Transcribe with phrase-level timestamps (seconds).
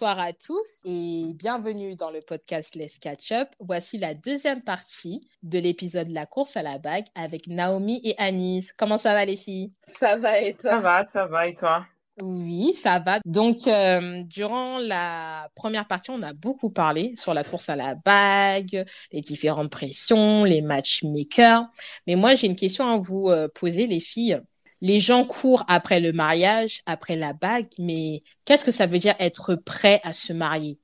[0.00, 3.48] Bonsoir à tous et bienvenue dans le podcast Let's Catch Up.
[3.58, 8.72] Voici la deuxième partie de l'épisode La course à la bague avec Naomi et Anis.
[8.76, 9.72] Comment ça va les filles?
[9.88, 10.70] Ça va et toi?
[10.70, 11.84] Ça va, ça va et toi?
[12.22, 13.18] Oui, ça va.
[13.24, 17.96] Donc, euh, durant la première partie, on a beaucoup parlé sur la course à la
[17.96, 21.64] bague, les différentes pressions, les matchmakers.
[22.06, 24.40] Mais moi, j'ai une question à vous euh, poser, les filles
[24.80, 29.14] les gens courent après le mariage, après la bague, mais qu'est-ce que ça veut dire
[29.18, 30.78] être prêt à se marier?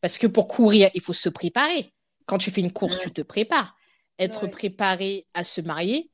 [0.00, 1.92] Parce que pour courir, il faut se préparer.
[2.26, 3.76] Quand tu fais une course, tu te prépares.
[4.18, 6.10] Être préparé à se marier,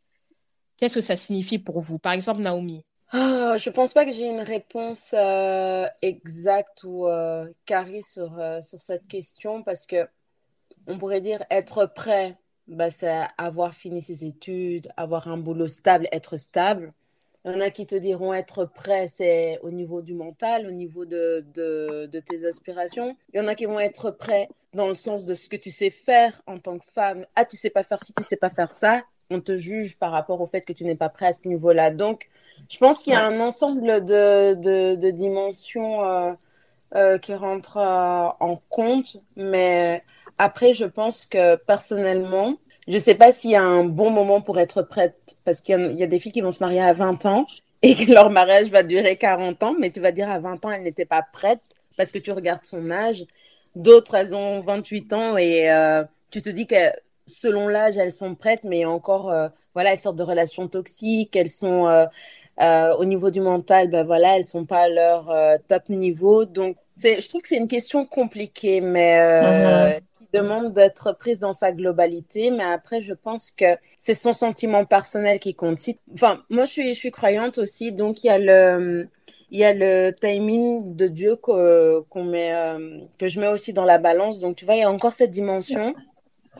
[0.76, 1.98] qu'est-ce que ça signifie pour vous?
[1.98, 2.84] Par exemple, Naomi.
[3.14, 8.62] Oh, je pense pas que j'ai une réponse euh, exacte ou euh, carrée sur, euh,
[8.62, 10.08] sur cette question parce que
[10.86, 16.08] on pourrait dire être prêt, bah, c'est avoir fini ses études, avoir un boulot stable,
[16.10, 16.94] être stable.
[17.44, 20.70] Il y en a qui te diront être prêt, c'est au niveau du mental, au
[20.70, 23.16] niveau de, de, tes aspirations.
[23.34, 25.72] Il y en a qui vont être prêts dans le sens de ce que tu
[25.72, 27.26] sais faire en tant que femme.
[27.34, 29.02] Ah, tu sais pas faire ci, tu sais pas faire ça.
[29.30, 31.90] On te juge par rapport au fait que tu n'es pas prêt à ce niveau-là.
[31.90, 32.28] Donc,
[32.68, 36.32] je pense qu'il y a un ensemble de, de, de dimensions euh,
[36.94, 39.16] euh, qui rentrent euh, en compte.
[39.34, 40.04] Mais
[40.38, 42.56] après, je pense que personnellement,
[42.88, 45.94] je ne sais pas s'il y a un bon moment pour être prête, parce qu'il
[45.96, 47.46] y, a des filles qui vont se marier à 20 ans
[47.82, 50.70] et que leur mariage va durer 40 ans, mais tu vas dire à 20 ans,
[50.70, 51.60] elle n'était pas prête
[51.96, 53.24] parce que tu regardes son âge.
[53.76, 56.92] D'autres, elles ont 28 ans et euh, tu te dis que
[57.26, 61.48] selon l'âge, elles sont prêtes, mais encore, euh, voilà, elles sortent de relations toxiques, elles
[61.48, 66.44] sont euh, au niveau du mental, ben voilà, elles sont pas à leur top niveau.
[66.44, 71.72] Donc, je trouve que c'est une question compliquée, mais mm-hmm demande d'être prise dans sa
[71.72, 75.78] globalité, mais après, je pense que c'est son sentiment personnel qui compte.
[76.14, 79.08] Enfin, moi, je suis, je suis croyante aussi, donc il y a le,
[79.50, 83.84] il y a le timing de Dieu qu'on met, euh, que je mets aussi dans
[83.84, 84.40] la balance.
[84.40, 85.94] Donc, tu vois, il y a encore cette dimension.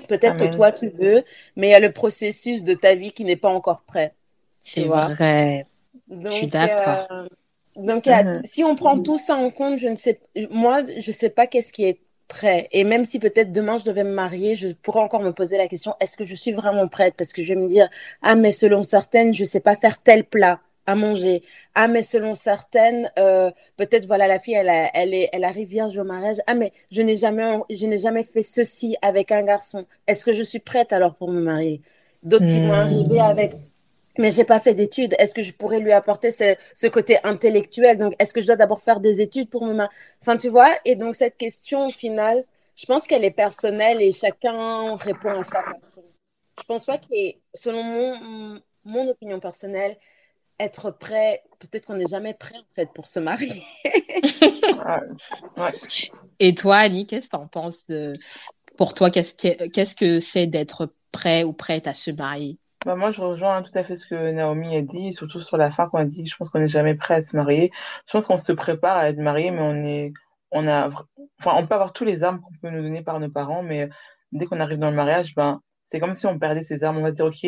[0.09, 1.23] Peut-être que toi, tu veux,
[1.57, 4.15] mais il y a le processus de ta vie qui n'est pas encore prêt.
[4.63, 5.67] C'est vrai.
[6.11, 7.07] je suis d'accord.
[7.11, 7.27] Euh,
[7.77, 8.45] donc, mm-hmm.
[8.45, 11.73] si on prend tout ça en compte, je ne sais, moi, je sais pas qu'est-ce
[11.73, 12.69] qui est prêt.
[12.73, 15.69] Et même si peut-être demain je devais me marier, je pourrais encore me poser la
[15.69, 17.15] question est-ce que je suis vraiment prête?
[17.17, 17.89] Parce que je vais me dire
[18.23, 21.43] ah mais selon certaines, je sais pas faire tel plat à manger.
[21.75, 25.97] Ah mais selon certaines, euh, peut-être voilà la fille elle, elle est elle arrive vierge
[25.99, 26.37] au mariage.
[26.47, 29.87] Ah mais je n'ai jamais je n'ai jamais fait ceci avec un garçon.
[30.07, 31.83] Est-ce que je suis prête alors pour me marier?
[32.23, 33.23] D'autres qui vont arriver hmm.
[33.23, 33.53] avec
[34.19, 35.15] mais j'ai pas fait d'études.
[35.19, 37.99] Est-ce que je pourrais lui apporter ce, ce côté intellectuel?
[37.99, 39.87] Donc, est-ce que je dois d'abord faire des études pour me...
[40.21, 40.71] Enfin, tu vois?
[40.85, 42.45] Et donc, cette question, au final,
[42.77, 46.05] je pense qu'elle est personnelle et chacun répond à sa façon.
[46.59, 47.07] Je pense pas que,
[47.55, 49.97] selon mon, mon opinion personnelle,
[50.61, 53.63] être prêt, peut-être qu'on n'est jamais prêt, en fait, pour se marier.
[56.39, 58.13] Et toi, Annie, qu'est-ce que tu en penses de...
[58.77, 62.59] Pour toi, qu'est-ce qu'est-ce que c'est d'être prêt ou prête à se marier?
[62.85, 65.71] Bah, moi, je rejoins tout à fait ce que Naomi a dit, surtout sur la
[65.71, 67.71] fin, quand elle dit, je pense qu'on n'est jamais prêt à se marier.
[68.07, 70.13] Je pense qu'on se prépare à être marié, mais on est,
[70.51, 70.89] on a,
[71.41, 73.89] enfin, on peut avoir tous les armes qu'on peut nous donner par nos parents, mais
[74.33, 76.99] dès qu'on arrive dans le mariage, ben, c'est comme si on perdait ces armes.
[76.99, 77.47] On va se dire, OK,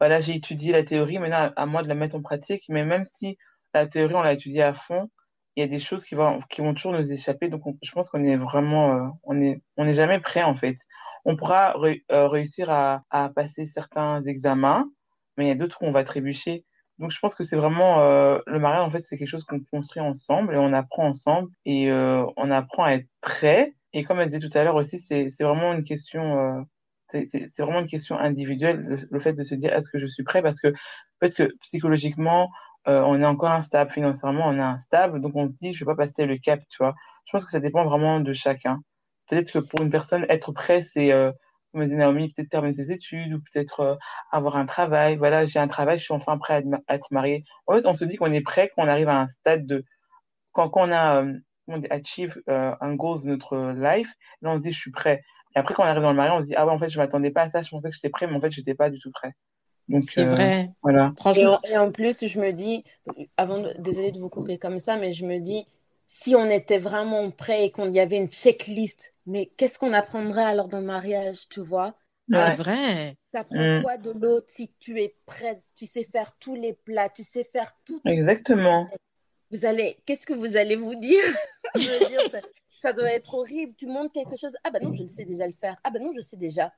[0.00, 2.64] voilà, j'ai étudié la théorie, maintenant, à moi de la mettre en pratique.
[2.68, 3.38] Mais même si
[3.72, 5.10] la théorie, on l'a étudiée à fond,
[5.56, 7.48] il y a des choses qui vont, qui vont toujours nous échapper.
[7.48, 10.76] Donc, je pense qu'on est vraiment, euh, on est, on n'est jamais prêt, en fait.
[11.24, 13.02] On pourra euh, réussir à,
[13.34, 14.90] passer certains examens,
[15.36, 16.64] mais il y a d'autres où on va trébucher.
[16.98, 19.60] Donc, je pense que c'est vraiment, euh, le mariage, en fait, c'est quelque chose qu'on
[19.60, 23.74] construit ensemble et on apprend ensemble et on apprend à être prêt.
[23.92, 26.66] Et comme elle disait tout à l'heure aussi, c'est, vraiment une question,
[27.08, 30.24] c'est vraiment une question individuelle, le, le, fait de se dire est-ce que je suis
[30.24, 30.42] prêt?
[30.42, 30.68] Parce que
[31.20, 32.50] peut-être que psychologiquement,
[32.88, 35.90] euh, on est encore instable financièrement, on est instable, donc on se dit, je vais
[35.92, 36.94] pas passer le cap, tu vois.
[37.26, 38.82] Je pense que ça dépend vraiment de chacun.
[39.28, 41.32] Peut-être que pour une personne, être prêt, c'est, euh,
[41.72, 43.96] comme disait Naomi, peut-être terminer ses études ou peut-être euh,
[44.30, 45.16] avoir un travail.
[45.16, 47.44] Voilà, j'ai un travail, je suis enfin prêt à, être marié.
[47.66, 49.84] En fait, on se dit qu'on est prêt quand on arrive à un stade de,
[50.52, 51.34] quand, quand on a, euh,
[51.68, 54.12] on dit, achieve un goal de notre life,
[54.42, 55.22] là, on se dit, je suis prêt.
[55.56, 56.88] Et après, quand on arrive dans le mariage, on se dit, ah ouais, en fait,
[56.88, 58.90] je m'attendais pas à ça, je pensais que j'étais prêt, mais en fait, j'étais pas
[58.90, 59.32] du tout prêt.
[60.02, 60.70] C'est vrai.
[60.82, 61.12] Voilà.
[61.18, 61.60] Franchement.
[61.64, 62.84] Et en, plus, je me dis,
[63.36, 65.66] avant, de, désolée de vous couper comme ça, mais je me dis,
[66.08, 70.44] si on était vraiment prêt et qu'on y avait une checklist, mais qu'est-ce qu'on apprendrait
[70.44, 71.94] alors dans le mariage, tu vois?
[72.32, 73.16] C'est vrai.
[73.32, 73.82] Tu apprends mm.
[73.82, 77.44] quoi de l'autre si tu es prête, tu sais faire tous les plats, tu sais
[77.44, 78.00] faire tout.
[78.06, 78.88] Exactement.
[79.50, 81.22] Vous allez, qu'est-ce que vous allez vous dire,
[81.74, 82.20] dire
[82.68, 83.74] ça, doit être horrible.
[83.76, 84.52] Tu montres quelque chose.
[84.64, 85.76] Ah ben non, je le sais déjà le faire.
[85.84, 86.72] Ah ben non, je sais déjà.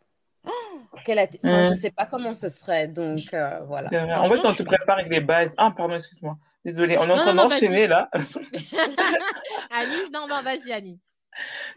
[1.07, 3.89] Je ne sais pas comment ce serait, donc euh, voilà.
[4.21, 5.55] En fait, on se prépare avec les bases.
[5.57, 6.37] Ah, pardon, excuse-moi.
[6.65, 8.11] Désolée, on est en train d'enchaîner là.
[8.15, 11.01] Annie, non, non, vas-y, Annie.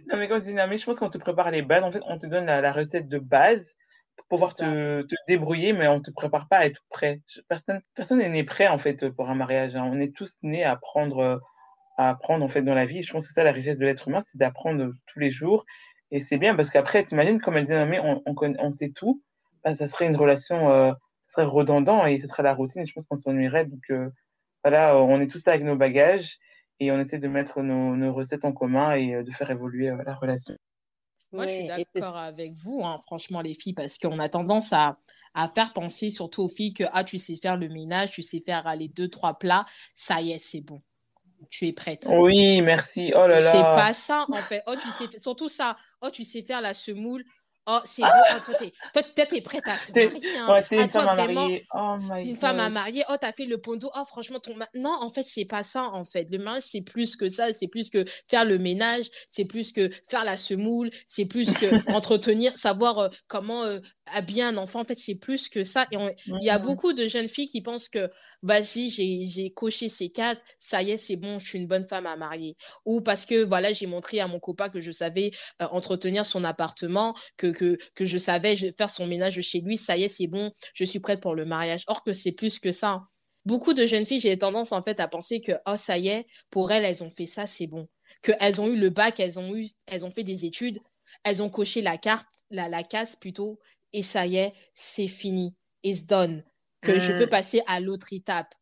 [0.07, 1.83] Non, mais quand mais je pense qu'on te prépare les bases.
[1.83, 3.75] En fait, on te donne la, recette de base
[4.15, 7.21] pour pouvoir te, te, débrouiller, mais on ne te prépare pas à être prêt.
[7.47, 9.75] Personne personne n'est né prêt, en fait, pour un mariage.
[9.75, 9.87] Hein.
[9.91, 11.39] On est tous nés à apprendre,
[11.97, 13.03] à apprendre, en fait, dans la vie.
[13.03, 15.65] Je pense que ça, la richesse de l'être humain, c'est d'apprendre tous les jours.
[16.11, 18.71] Et c'est bien parce qu'après, tu imagines, comme elle dit, non, mais on, on, on
[18.71, 19.21] sait tout.
[19.63, 20.91] Bah, ça serait une relation, euh,
[21.27, 22.81] ça serait redondant et ce serait la routine.
[22.81, 23.65] Et je pense qu'on s'ennuierait.
[23.65, 24.09] Donc, euh,
[24.63, 26.39] voilà, on est tous là avec nos bagages
[26.79, 30.01] et on essaie de mettre nos, recettes en commun et euh, de faire évoluer euh,
[30.05, 30.55] la relation.
[31.31, 34.97] Moi, je suis d'accord avec vous, hein, franchement, les filles, parce qu'on a tendance à,
[35.53, 38.75] faire penser surtout aux filles que ah, tu sais faire le ménage, tu sais faire
[38.75, 40.81] les deux, trois plats, ça y est, c'est bon.
[41.51, 42.05] Tu es prête.
[42.09, 43.13] Oui, merci.
[43.15, 43.51] Oh là là.
[43.51, 44.63] C'est pas ça, en fait.
[44.67, 45.77] Oh, tu sais, surtout ça.
[46.01, 47.25] Oh, tu sais faire la semoule.
[47.67, 48.07] Oh, c'est beau.
[48.35, 48.51] Oh,
[48.93, 50.37] toi, t'es, prête à te marier.
[50.39, 50.53] Hein.
[50.53, 51.65] Ouais, t'es une femme à marier.
[51.73, 53.03] Oh my Une femme à marier.
[53.09, 53.91] Oh, t'as fait le pondo.
[53.95, 54.55] Oh, franchement, ton.
[54.75, 56.27] Non, en fait, c'est pas ça, en fait.
[56.31, 57.53] Le mariage, c'est plus que ça.
[57.53, 59.09] C'est plus que faire le ménage.
[59.29, 60.89] C'est plus que faire la semoule.
[61.05, 63.79] C'est plus que entretenir, savoir euh, comment euh,
[64.13, 64.81] habiller un enfant.
[64.81, 65.85] En fait, c'est plus que ça.
[65.91, 68.09] Et il y a beaucoup de jeunes filles qui pensent que,
[68.41, 70.41] vas-y, j'ai, j'ai coché ces quatre.
[70.57, 72.55] Ça y est, c'est bon, je suis une bonne femme à marier.
[72.85, 76.43] Ou parce que, voilà, j'ai montré à mon copain que je savais euh, entretenir son
[76.43, 80.51] appartement, que que, je savais faire son ménage chez lui, ça y est, c'est bon,
[80.73, 81.83] je suis prête pour le mariage.
[81.87, 83.03] Or que c'est plus que ça.
[83.45, 86.25] Beaucoup de jeunes filles, j'ai tendance en fait à penser que, oh, ça y est,
[86.49, 87.87] pour elles, elles ont fait ça, c'est bon.
[88.21, 90.79] Qu'elles ont eu le bac, elles ont, eu, elles ont fait des études,
[91.23, 93.59] elles ont coché la carte, la, la case plutôt,
[93.93, 96.43] et ça y est, c'est fini, it's done.
[96.81, 97.29] Que je peux mm.
[97.29, 98.53] passer à l'autre étape.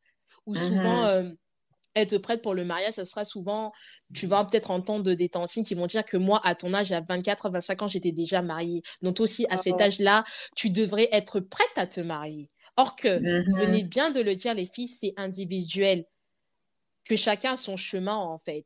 [0.46, 1.26] Ou souvent, mm-hmm.
[1.26, 1.34] euh,
[1.96, 3.72] être prête pour le mariage, ça sera souvent,
[4.14, 7.02] tu vas peut-être entendre des tantines qui vont dire que moi, à ton âge, à
[7.02, 8.82] 24, 25 ans, j'étais déjà mariée.
[9.02, 9.82] Donc, toi aussi, à cet oh.
[9.82, 10.24] âge-là,
[10.56, 12.50] tu devrais être prête à te marier.
[12.76, 13.60] Or que, vous mm-hmm.
[13.60, 16.06] venez bien de le dire, les filles, c'est individuel.
[17.06, 18.66] Que chacun a son chemin, en fait.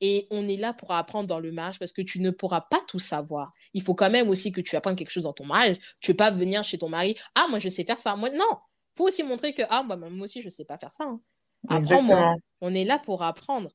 [0.00, 2.80] Et on est là pour apprendre dans le mariage parce que tu ne pourras pas
[2.86, 3.52] tout savoir.
[3.74, 5.76] Il faut quand même aussi que tu apprennes quelque chose dans ton mariage.
[6.00, 8.14] Tu ne peux pas venir chez ton mari, ah, moi, je sais faire ça.
[8.14, 8.44] Moi, non.
[8.50, 11.04] Il faut aussi montrer que, ah, moi, moi aussi, je ne sais pas faire ça.
[11.04, 11.20] Hein.
[11.68, 12.36] Apprends-moi.
[12.60, 13.70] On est là pour apprendre.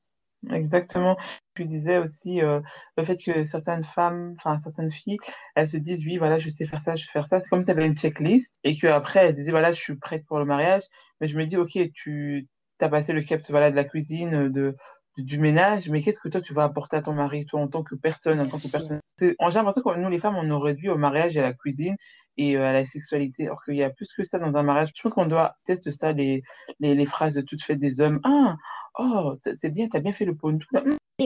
[0.51, 1.17] Exactement.
[1.55, 2.59] Tu disais aussi euh,
[2.97, 5.17] le fait que certaines femmes, enfin certaines filles,
[5.55, 7.39] elles se disent oui, voilà, je sais faire ça, je sais faire ça.
[7.39, 10.25] C'est comme si elles avaient une checklist et qu'après elles disaient voilà, je suis prête
[10.25, 10.83] pour le mariage.
[11.21, 12.47] Mais je me dis ok, tu
[12.81, 14.75] as passé le cap voilà, de la cuisine, de,
[15.17, 17.83] du ménage, mais qu'est-ce que toi tu vas apporter à ton mari, toi en tant
[17.83, 18.99] que personne, en tant que personne?
[19.39, 21.95] En général, que nous les femmes, on nous réduit au mariage et à la cuisine
[22.37, 24.89] et euh, à la sexualité, alors qu'il y a plus que ça dans un mariage.
[24.95, 26.43] Je pense qu'on doit tester ça, les,
[26.79, 28.19] les, les phrases toutes faites des hommes.
[28.23, 28.55] Ah,
[28.99, 30.65] oh, c'est bien, tu as bien fait le pondou.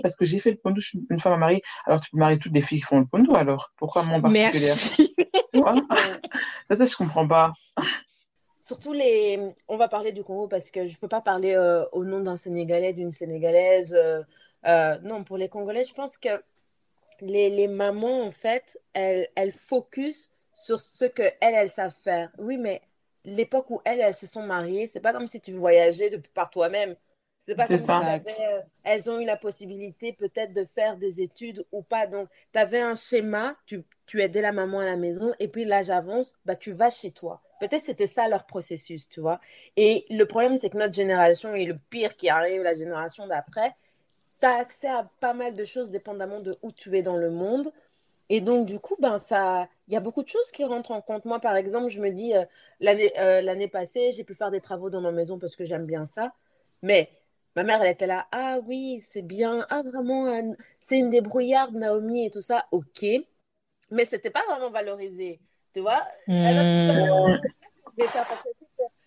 [0.03, 1.61] Parce que j'ai fait le pondou, je suis une femme à marier.
[1.85, 4.21] Alors tu peux marier toutes les filles qui font le pondou, alors pourquoi moi en
[4.21, 5.15] particulier Merci.
[6.69, 7.53] ça, ça, je comprends pas.
[8.59, 9.39] Surtout les.
[9.69, 12.19] On va parler du Congo parce que je ne peux pas parler euh, au nom
[12.19, 13.97] d'un Sénégalais, d'une Sénégalaise.
[14.65, 16.43] Euh, non, pour les Congolais, je pense que
[17.21, 22.31] les, les mamans, en fait, elles, elles focus sur ce que elles, elles savent faire.
[22.39, 22.81] Oui, mais
[23.23, 26.49] l'époque où elles, elles se sont mariées, c'est pas comme si tu voyageais depuis par
[26.49, 26.95] toi-même.
[27.39, 31.63] C'est pas comme si euh, elles ont eu la possibilité peut-être de faire des études
[31.71, 32.07] ou pas.
[32.07, 35.63] Donc, tu avais un schéma, tu, tu aidais la maman à la maison, et puis
[35.63, 37.41] l'âge avance, bah, tu vas chez toi.
[37.59, 39.39] Peut-être c'était ça leur processus, tu vois.
[39.77, 43.75] Et le problème, c'est que notre génération, et le pire qui arrive, la génération d'après,
[44.41, 47.29] tu as accès à pas mal de choses dépendamment de où tu es dans le
[47.29, 47.71] monde.
[48.29, 51.01] Et donc, du coup, ben, ça, il y a beaucoup de choses qui rentrent en
[51.01, 51.25] compte.
[51.25, 52.45] Moi, par exemple, je me dis, euh,
[52.79, 55.85] l'année, euh, l'année passée, j'ai pu faire des travaux dans ma maison parce que j'aime
[55.85, 56.33] bien ça.
[56.81, 57.09] Mais
[57.55, 60.27] ma mère, elle était là, ah oui, c'est bien, ah vraiment,
[60.81, 63.05] c'est une débrouillarde, Naomi et tout ça, ok.
[63.89, 65.39] Mais c'était pas vraiment valorisé,
[65.73, 66.05] tu vois.
[66.27, 67.37] Hmm.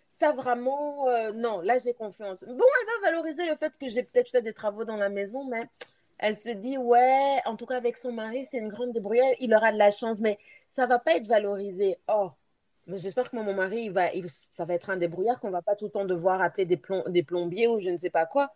[0.09, 2.45] ça vraiment, euh, non, là j'ai confiance.
[2.45, 5.45] Bon, elle va valoriser le fait que j'ai peut-être fait des travaux dans la maison,
[5.45, 5.63] mais
[6.21, 9.55] elle se dit, ouais, en tout cas avec son mari, c'est une grande débrouillère, il
[9.55, 11.97] aura de la chance, mais ça va pas être valorisé.
[12.09, 12.31] Oh,
[12.87, 15.77] mais j'espère que mon mari, il va, ça va être un débrouillard qu'on va pas
[15.77, 18.55] tout le temps devoir appeler des, des plombiers ou je ne sais pas quoi.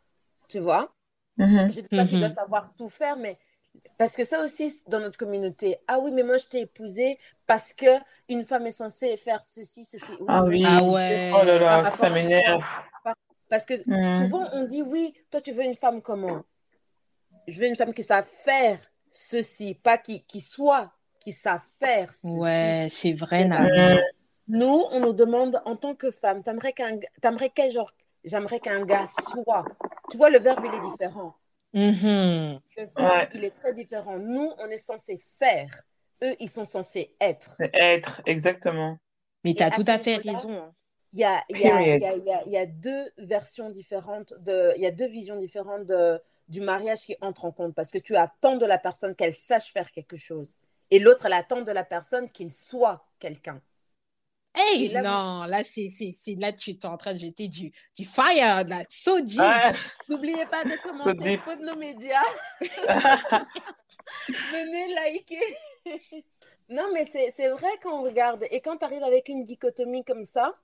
[0.49, 0.94] Tu vois
[1.38, 1.73] mm-hmm.
[1.73, 2.35] Je ne dis pas qu'il doit mm-hmm.
[2.35, 3.38] savoir tout faire, mais
[3.97, 7.73] parce que ça aussi, dans notre communauté, ah oui, mais moi je t'ai épousé parce
[7.73, 7.87] que
[8.28, 10.12] une femme est censée faire ceci, ceci.
[10.28, 11.33] ah oui, ah ouais.
[11.35, 12.62] Oh là là, ça m'énerve.
[13.49, 14.25] Parce que mm.
[14.25, 16.42] souvent on dit oui, toi tu veux une femme comment?
[17.47, 18.79] Je veux une femme qui sache faire
[19.13, 22.29] ceci, pas qui, qui soit, qui sache faire ceci.
[22.29, 23.49] Ouais, c'est vrai,
[24.49, 27.93] Nous, on nous demande en tant que femme, t'aimerais qu'un, t'aimerais quel genre,
[28.25, 29.65] j'aimerais qu'un gars soit.
[30.11, 31.35] Tu vois, le verbe, il est différent.
[31.75, 32.61] Mm-hmm.
[32.77, 34.19] Le verbe, il est très différent.
[34.19, 35.83] Nous, on est censé faire.
[36.23, 37.57] Eux, ils sont censés être.
[37.73, 38.99] Être, exactement.
[39.45, 40.53] Mais tu as tout à fait raison.
[40.53, 40.75] Hein.
[41.13, 44.87] il y a, y, a, y, a, y a, deux versions différentes, de, il y
[44.87, 48.57] a deux visions différentes de, du mariage qui entrent en compte parce que tu attends
[48.57, 50.55] de la personne qu'elle sache faire quelque chose
[50.91, 53.61] et l'autre, elle attend de la personne qu'il soit quelqu'un.
[54.55, 58.05] Hey, là, non, là, c'est, c'est, là, tu es en train de jeter du, du
[58.05, 59.19] fire, de la so
[60.09, 62.23] N'oubliez pas de commenter so de nos médias.
[64.29, 65.57] Venez liker.
[66.69, 68.47] non, mais c'est, c'est vrai qu'on regarde.
[68.53, 70.55] Et quand tu arrives avec une dichotomie comme ça,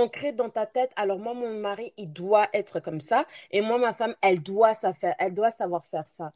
[0.00, 3.26] ancrée dans ta tête, alors moi, mon mari, il doit être comme ça.
[3.50, 6.32] Et moi, ma femme, elle doit, ça faire, elle doit savoir faire ça.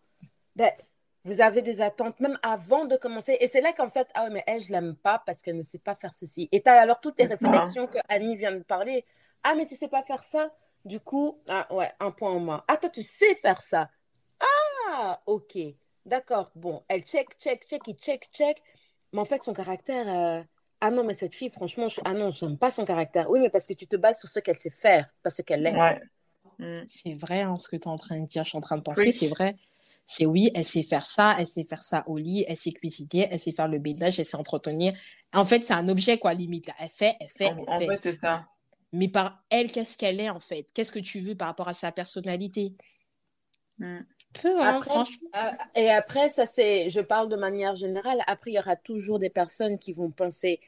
[0.57, 0.73] Ben,
[1.25, 3.37] vous avez des attentes même avant de commencer.
[3.41, 5.63] Et c'est là qu'en fait, ah ouais, mais elle, je l'aime pas parce qu'elle ne
[5.63, 6.49] sait pas faire ceci.
[6.51, 9.05] Et tu as alors toutes les réflexions que Annie vient de parler.
[9.43, 10.51] Ah, mais tu sais pas faire ça?
[10.85, 12.65] Du coup, ah ouais, un point en moins.
[12.69, 13.91] Ah, toi, tu sais faire ça.
[14.89, 15.59] Ah, ok.
[16.07, 16.51] D'accord.
[16.55, 18.63] Bon, elle check, check, check, il check, check.
[19.13, 20.09] Mais en fait, son caractère.
[20.09, 20.43] Euh,
[20.81, 22.01] ah non, mais cette fille, franchement, je...
[22.05, 23.31] ah non, j'aime pas son caractère.
[23.31, 25.67] Oui, mais parce que tu te bases sur ce qu'elle sait faire, pas ce qu'elle
[25.67, 25.77] est.
[25.77, 26.01] Ouais.
[26.59, 26.85] Mm.
[26.89, 28.45] C'est vrai, hein, ce que tu es en train de dire.
[28.45, 29.57] Je suis en train de penser, c'est vrai
[30.05, 33.29] c'est oui, elle sait faire ça, elle sait faire ça au lit, elle sait cuisiner,
[33.31, 34.93] elle sait faire le ménage, elle sait entretenir.
[35.33, 36.67] En fait, c'est un objet, quoi, limite.
[36.67, 36.75] Là.
[36.81, 37.87] Elle fait, elle fait, elle en fait.
[37.87, 38.45] fait, c'est ça.
[38.93, 40.67] Mais par elle, qu'est-ce qu'elle est, en fait?
[40.75, 42.75] Qu'est-ce que tu veux par rapport à sa personnalité?
[43.79, 44.01] Hmm.
[44.33, 45.29] Peu, hein, franchement.
[45.37, 48.23] Euh, et après, ça, c'est, je parle de manière générale.
[48.27, 50.61] Après, il y aura toujours des personnes qui vont penser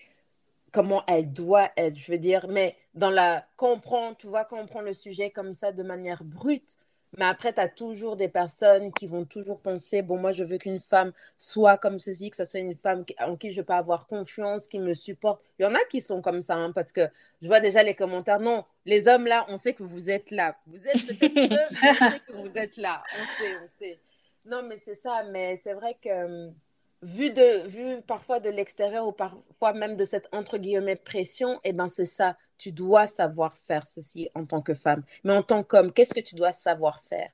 [0.73, 4.66] comment elle doit être, je veux dire, mais dans la comprendre, tu vois, quand on
[4.66, 6.76] prend le sujet comme ça de manière brute,
[7.19, 10.57] mais après, tu as toujours des personnes qui vont toujours penser, bon, moi, je veux
[10.57, 14.07] qu'une femme soit comme ceci, que ce soit une femme en qui je peux avoir
[14.07, 15.42] confiance, qui me supporte.
[15.59, 17.02] Il y en a qui sont comme ça, hein, parce que
[17.42, 18.40] je vois déjà les commentaires.
[18.40, 20.57] Non, les hommes là, on sait que vous êtes là.
[20.66, 23.02] Vous êtes peut-être peu, on sait que vous êtes là.
[23.12, 24.00] On sait, on sait.
[24.47, 25.23] Non, mais c'est ça.
[25.31, 26.54] Mais c'est vrai que hum,
[27.02, 31.73] vu, de, vu parfois de l'extérieur ou parfois même de cette entre guillemets pression, eh
[31.73, 32.37] ben c'est ça.
[32.59, 35.02] Tu dois savoir faire ceci en tant que femme.
[35.25, 37.30] Mais en tant qu'homme, qu'est-ce que tu dois savoir faire?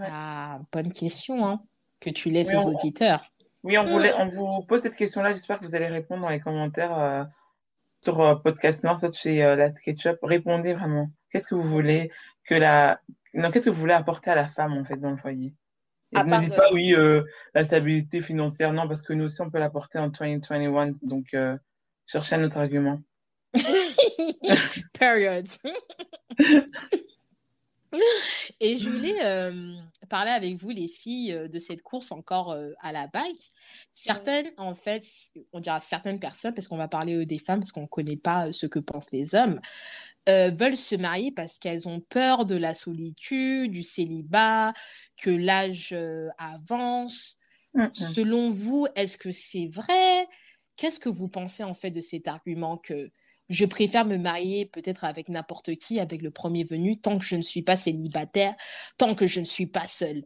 [0.00, 1.62] Ah, Bonne question hein,
[2.00, 3.24] que tu laisses aux auditeurs.
[3.62, 5.32] Oui, on, voulait, on vous pose cette question-là.
[5.32, 7.24] J'espère que vous allez répondre dans les commentaires euh,
[8.02, 10.18] sur euh, Podcast Noir, soit chez euh, la Ketchup.
[10.22, 11.08] Répondez vraiment.
[11.30, 12.10] Qu'est-ce que vous voulez
[12.44, 13.00] que la...
[13.32, 15.54] non, qu'est-ce que vous voulez apporter à la femme en fait dans le foyer?
[16.12, 17.22] Ne dites pas oui, euh,
[17.54, 20.92] la stabilité financière, non, parce que nous aussi, on peut l'apporter en 2021.
[21.02, 21.56] Donc, euh,
[22.06, 23.00] cherchez un autre argument.
[24.98, 25.46] Period.
[28.58, 29.72] Et je voulais euh,
[30.08, 33.36] parler avec vous, les filles, de cette course encore à la bague.
[33.92, 35.04] Certaines, en fait,
[35.52, 38.52] on dira certaines personnes, parce qu'on va parler des femmes, parce qu'on ne connaît pas
[38.52, 39.60] ce que pensent les hommes,
[40.26, 44.72] veulent se marier parce qu'elles ont peur de la solitude, du célibat,
[45.16, 47.38] que l'âge euh, avance.
[47.74, 47.88] Mm.
[47.92, 50.26] Selon vous, est-ce que c'est vrai?
[50.76, 53.10] Qu'est-ce que vous pensez en fait de cet argument que
[53.48, 57.36] je préfère me marier peut-être avec n'importe qui, avec le premier venu, tant que je
[57.36, 58.54] ne suis pas célibataire,
[58.96, 60.24] tant que je ne suis pas seule?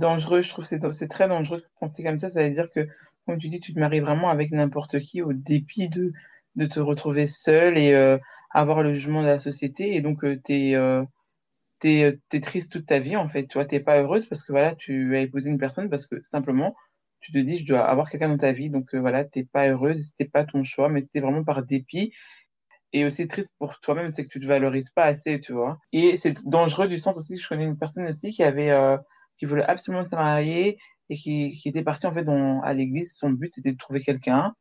[0.00, 2.28] Dangereux, je trouve que c'est très dangereux de penser comme ça.
[2.30, 2.88] Ça veut dire que,
[3.26, 6.12] comme tu dis, tu te maries vraiment avec n'importe qui au dépit de,
[6.56, 8.18] de te retrouver seul et euh,
[8.50, 9.94] avoir le jugement de la société.
[9.94, 11.04] Et donc, euh, tu es, euh,
[11.84, 13.46] es, triste toute ta vie, en fait.
[13.46, 16.16] Tu vois, t'es pas heureuse parce que voilà, tu as épousé une personne parce que
[16.22, 16.74] simplement,
[17.20, 18.70] tu te dis, je dois avoir quelqu'un dans ta vie.
[18.70, 22.12] Donc, voilà, t'es pas heureuse, c'était pas ton choix, mais c'était vraiment par dépit.
[22.92, 25.78] Et aussi triste pour toi-même, c'est que tu te valorises pas assez, tu vois.
[25.92, 28.70] Et c'est dangereux du sens aussi, je connais une personne aussi qui avait
[29.40, 30.78] qui voulait absolument se marier
[31.08, 33.16] et qui, qui était partie en fait dans, à l'église.
[33.16, 34.54] Son but, c'était de trouver quelqu'un.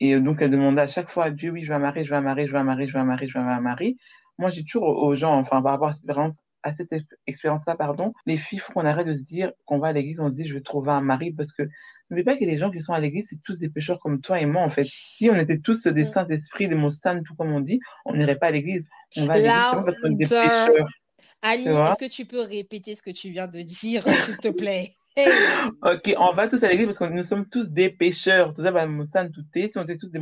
[0.00, 2.20] Et donc, elle demandait à chaque fois à Dieu, oui, je vais marier, je vais
[2.22, 3.96] marier, je vais marier, je vais marier, je vais marier.
[4.38, 5.90] Moi, j'ai toujours aux gens, enfin, par rapport
[6.62, 6.94] à cette
[7.26, 10.30] expérience-là, pardon, les filles, faut qu'on arrête de se dire qu'on va à l'église, on
[10.30, 11.62] se dit, je vais trouver un mari, parce que
[12.08, 14.40] n'oubliez pas que les gens qui sont à l'église, c'est tous des pécheurs comme toi
[14.40, 14.86] et moi, en fait.
[14.86, 16.06] Si on était tous des mm.
[16.06, 18.88] saints esprits, des mots saints, tout comme on dit, on n'irait pas à l'église.
[19.18, 20.88] On va à l'église parce qu'on est des pécheurs.
[21.42, 24.94] Annie, est-ce que tu peux répéter ce que tu viens de dire, s'il te plaît?
[25.82, 28.52] Ok, on va tous à l'église parce que nous sommes tous des pécheurs.
[28.52, 30.20] Tout ça, si on était tous des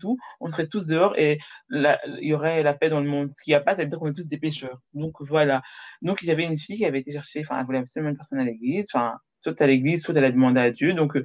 [0.00, 1.38] tout, on serait tous dehors et
[1.70, 3.30] il y aurait la paix dans le monde.
[3.30, 4.80] Ce qu'il n'y a pas, ça veut dire qu'on est tous des pécheurs.
[4.94, 5.62] Donc voilà.
[6.00, 8.16] Donc il y avait une fille qui avait été chercher, enfin, elle voulait absolument une
[8.16, 10.92] personne à l'église, enfin, soit à l'église, soit elle a demandé à Dieu.
[10.92, 11.16] Donc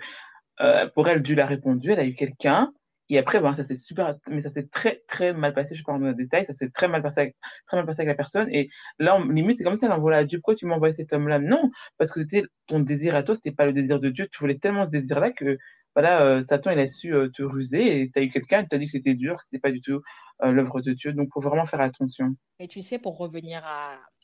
[0.61, 2.71] euh, pour elle, Dieu l'a répondu, elle a eu quelqu'un.
[3.09, 5.75] Et après, ben, ça s'est super, mais ça s'est très, très mal passé.
[5.75, 6.45] Je parle de détails.
[6.45, 7.35] Ça s'est très mal passé avec,
[7.65, 8.49] très mal passé avec la personne.
[8.51, 10.39] Et là, limite, c'est comme ça, elle envoie à Dieu.
[10.39, 11.39] Pourquoi tu m'envoies cet homme-là?
[11.39, 11.71] Non.
[11.97, 14.27] Parce que c'était ton désir à toi, c'était pas le désir de Dieu.
[14.31, 15.57] Tu voulais tellement ce désir-là que,
[15.95, 18.85] voilà, Satan, il a su te ruser et tu as eu quelqu'un qui t'a dit
[18.85, 20.01] que c'était dur, que c'était pas du tout
[20.41, 21.13] l'œuvre de Dieu.
[21.13, 22.35] Donc, faut vraiment faire attention.
[22.59, 23.63] Et tu sais, pour revenir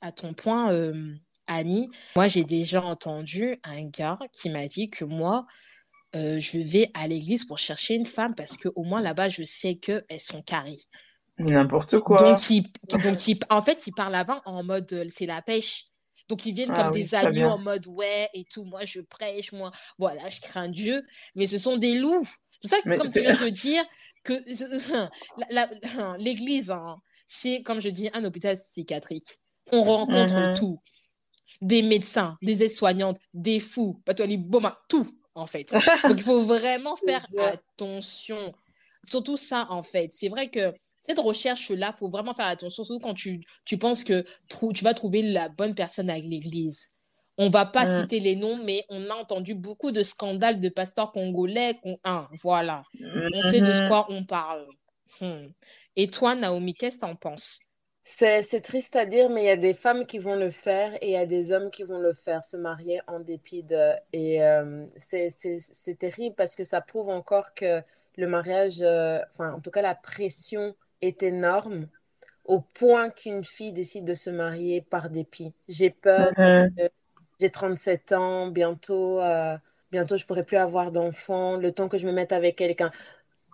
[0.02, 0.72] à ton point,
[1.48, 5.46] Annie, moi, j'ai déjà entendu un gars qui m'a dit que moi,
[6.14, 10.04] je vais à l'église pour chercher une femme parce qu'au moins là-bas, je sais qu'elles
[10.20, 10.84] sont carrées.
[11.40, 12.18] N'importe quoi.
[12.18, 15.88] Donc, il, donc il, en fait, il parle là-bas en mode c'est la pêche.
[16.30, 18.64] Donc, ils viennent ah comme des agneaux en mode ouais et tout.
[18.64, 21.04] Moi, je prêche, moi, voilà, je crains Dieu.
[21.36, 22.28] Mais ce sont des loups.
[22.62, 23.84] C'est ça que, comme tu viens de dire,
[24.24, 24.34] que
[26.24, 29.40] l'église, hein, c'est, comme je dis, un hôpital psychiatrique.
[29.72, 30.58] On rencontre mm-hmm.
[30.58, 30.80] tout.
[31.62, 34.02] Des médecins, des aides-soignantes, des fous,
[34.88, 35.72] tout, en fait.
[36.04, 38.54] Donc, il faut vraiment faire attention.
[39.08, 40.12] Surtout ça, en fait.
[40.12, 40.74] C'est vrai que
[41.06, 44.24] cette recherche-là, il faut vraiment faire attention, surtout quand tu, tu penses que
[44.74, 46.90] tu vas trouver la bonne personne avec l'Église.
[47.38, 48.02] On va pas mm.
[48.02, 51.80] citer les noms, mais on a entendu beaucoup de scandales de pasteurs congolais.
[52.42, 52.84] voilà.
[53.02, 53.88] On sait de mm-hmm.
[53.88, 54.68] quoi on parle.
[55.20, 55.48] Hmm.
[55.96, 57.60] Et toi, Naomi, qu'est-ce que tu en penses?
[58.04, 61.08] C'est triste à dire, mais il y a des femmes qui vont le faire et
[61.10, 63.94] il y a des hommes qui vont le faire, se marier en dépit de...
[64.12, 67.82] Et euh, c'est terrible parce que ça prouve encore que
[68.18, 71.88] le mariage, euh, enfin en tout cas la pression est énorme
[72.46, 75.54] au point qu'une fille décide de se marier par dépit.
[75.68, 76.90] J'ai peur parce que
[77.40, 79.58] j'ai 37 ans, bientôt, euh,
[79.92, 82.92] bientôt je pourrai plus avoir d'enfants, le temps que je me mette avec quelqu'un.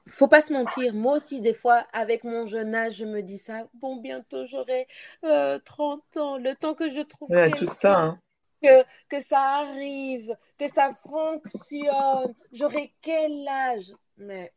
[0.10, 3.38] Faut pas se mentir, moi aussi des fois avec mon jeune âge, je me dis
[3.38, 4.88] ça, bon bientôt j'aurai
[5.22, 7.98] 30 euh, ans, le temps que je trouve tout ça.
[7.98, 8.20] Hein.
[8.62, 13.94] Que, que ça arrive, que ça fonctionne, j'aurai quel âge?
[14.18, 14.52] Mais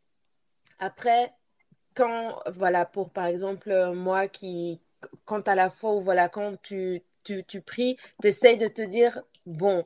[0.81, 1.33] après,
[1.95, 4.81] quand, voilà, pour par exemple, euh, moi qui,
[5.25, 9.23] quand à la fois, voilà, quand tu, tu, tu pries, tu essayes de te dire,
[9.47, 9.85] bon.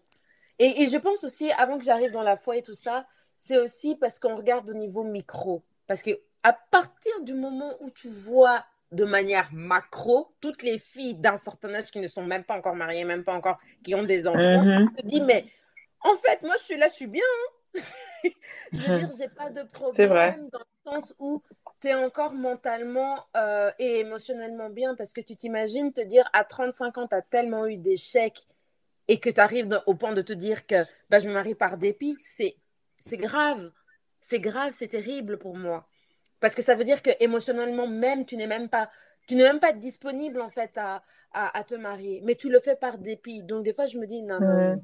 [0.58, 3.06] Et, et je pense aussi, avant que j'arrive dans la foi et tout ça,
[3.46, 5.62] c'est aussi parce qu'on regarde au niveau micro.
[5.86, 6.10] Parce que
[6.42, 11.74] à partir du moment où tu vois de manière macro toutes les filles d'un certain
[11.74, 14.38] âge qui ne sont même pas encore mariées, même pas encore, qui ont des enfants,
[14.38, 14.88] mm-hmm.
[14.96, 15.44] tu te dis, mais
[16.00, 17.22] en fait, moi, je suis là, je suis bien.
[17.74, 17.80] Hein.
[18.72, 21.42] je veux dire, j'ai pas de problème dans le sens où
[21.80, 26.44] tu es encore mentalement euh, et émotionnellement bien parce que tu t'imagines te dire à
[26.44, 28.46] 35 ans, tu as tellement eu d'échecs
[29.08, 31.76] et que tu arrives au point de te dire que bah, je me marie par
[31.76, 32.56] dépit, c'est
[33.12, 33.70] grave.
[34.20, 35.88] C'est grave, c'est terrible pour moi.
[36.40, 38.90] Parce que ça veut dire que émotionnellement même, tu n'es même pas
[39.26, 42.76] tu n'es même pas disponible en fait à, à, te marier, mais tu le fais
[42.76, 43.42] par dépit.
[43.42, 44.82] Donc des fois, je me dis non, non.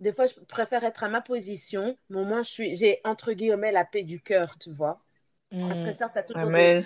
[0.00, 3.84] Des fois, je préfère être à ma position, mais au moins, j'ai entre guillemets la
[3.84, 5.00] paix du cœur, tu vois.
[5.52, 6.84] Après ça, tu as toujours des,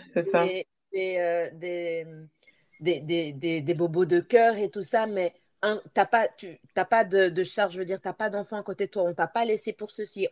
[2.81, 7.05] des, des, des, bobos de cœur et tout ça, mais tu n'as pas, tu, pas
[7.05, 9.15] de, de, charge, je veux dire, tu n'as pas d'enfant à côté de toi, on
[9.15, 10.29] t'a pas laissé pour ceci.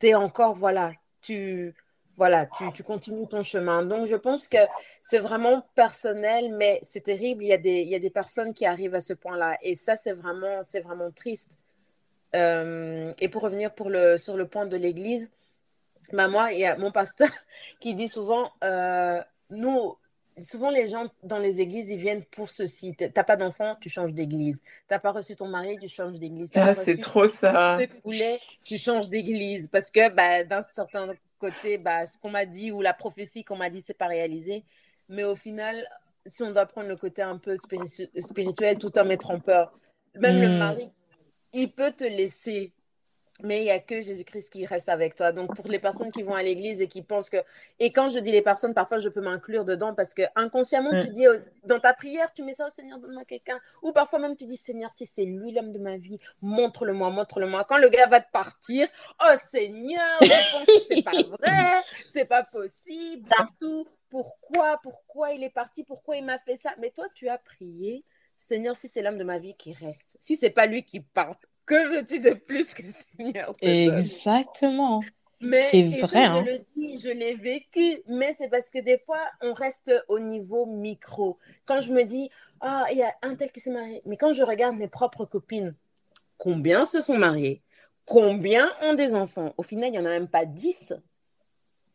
[0.00, 1.74] Tu es encore, voilà, tu,
[2.16, 3.84] voilà tu, tu, continues ton chemin.
[3.84, 4.58] Donc, je pense que
[5.02, 7.44] c'est vraiment personnel, mais c'est terrible.
[7.44, 9.56] Il y, a des, il y a des personnes qui arrivent à ce point-là.
[9.62, 11.58] Et ça, c'est vraiment, vraiment triste.
[12.34, 15.30] Euh, et pour revenir pour le, sur le point de l'Église,
[16.12, 17.30] bah moi, il y a mon pasteur
[17.80, 19.96] qui dit souvent, euh, nous,
[20.42, 22.94] souvent les gens dans les églises, ils viennent pour ceci.
[22.94, 24.62] T'as pas d'enfant, tu changes d'église.
[24.88, 26.50] T'as pas reçu ton mari, tu changes d'église.
[26.54, 27.78] Ah, c'est trop ça.
[28.64, 29.68] Tu changes d'église.
[29.68, 33.56] Parce que bah, d'un certain côté, bah, ce qu'on m'a dit ou la prophétie qu'on
[33.56, 34.64] m'a dit, c'est pas réalisé.
[35.08, 35.88] Mais au final,
[36.26, 39.78] si on doit prendre le côté un peu spirituel, tout en mettant peur,
[40.14, 40.58] même le hmm.
[40.58, 40.90] mari,
[41.52, 42.72] il peut te laisser
[43.42, 45.32] mais il n'y a que Jésus-Christ qui reste avec toi.
[45.32, 47.38] Donc, pour les personnes qui vont à l'église et qui pensent que.
[47.78, 51.08] Et quand je dis les personnes, parfois, je peux m'inclure dedans parce que inconsciemment, tu
[51.08, 51.12] mm.
[51.12, 51.26] dis
[51.64, 53.60] dans ta prière, tu mets ça au Seigneur, donne-moi quelqu'un.
[53.82, 57.64] Ou parfois même, tu dis Seigneur, si c'est lui l'homme de ma vie, montre-le-moi, montre-le-moi.
[57.68, 58.88] Quand le gars va te partir,
[59.22, 63.28] oh Seigneur, je pense que c'est pas vrai, c'est pas possible,
[63.60, 63.86] tout.
[64.10, 66.74] Pourquoi, pourquoi il est parti, pourquoi il m'a fait ça?
[66.78, 68.04] Mais toi, tu as prié.
[68.38, 71.36] Seigneur, si c'est l'homme de ma vie qui reste, si c'est pas lui qui part,
[71.68, 72.82] que veux-tu de plus que
[73.16, 75.02] Seigneur Exactement.
[75.40, 76.24] C'est vrai.
[76.24, 76.44] Je hein.
[76.44, 80.66] le dis, je l'ai vécu, mais c'est parce que des fois, on reste au niveau
[80.66, 81.38] micro.
[81.64, 82.28] Quand je me dis,
[82.60, 85.26] ah, il y a un tel qui s'est marié, mais quand je regarde mes propres
[85.26, 85.76] copines,
[86.38, 87.62] combien se sont mariées
[88.04, 90.94] Combien ont des enfants Au final, il n'y en a même pas 10.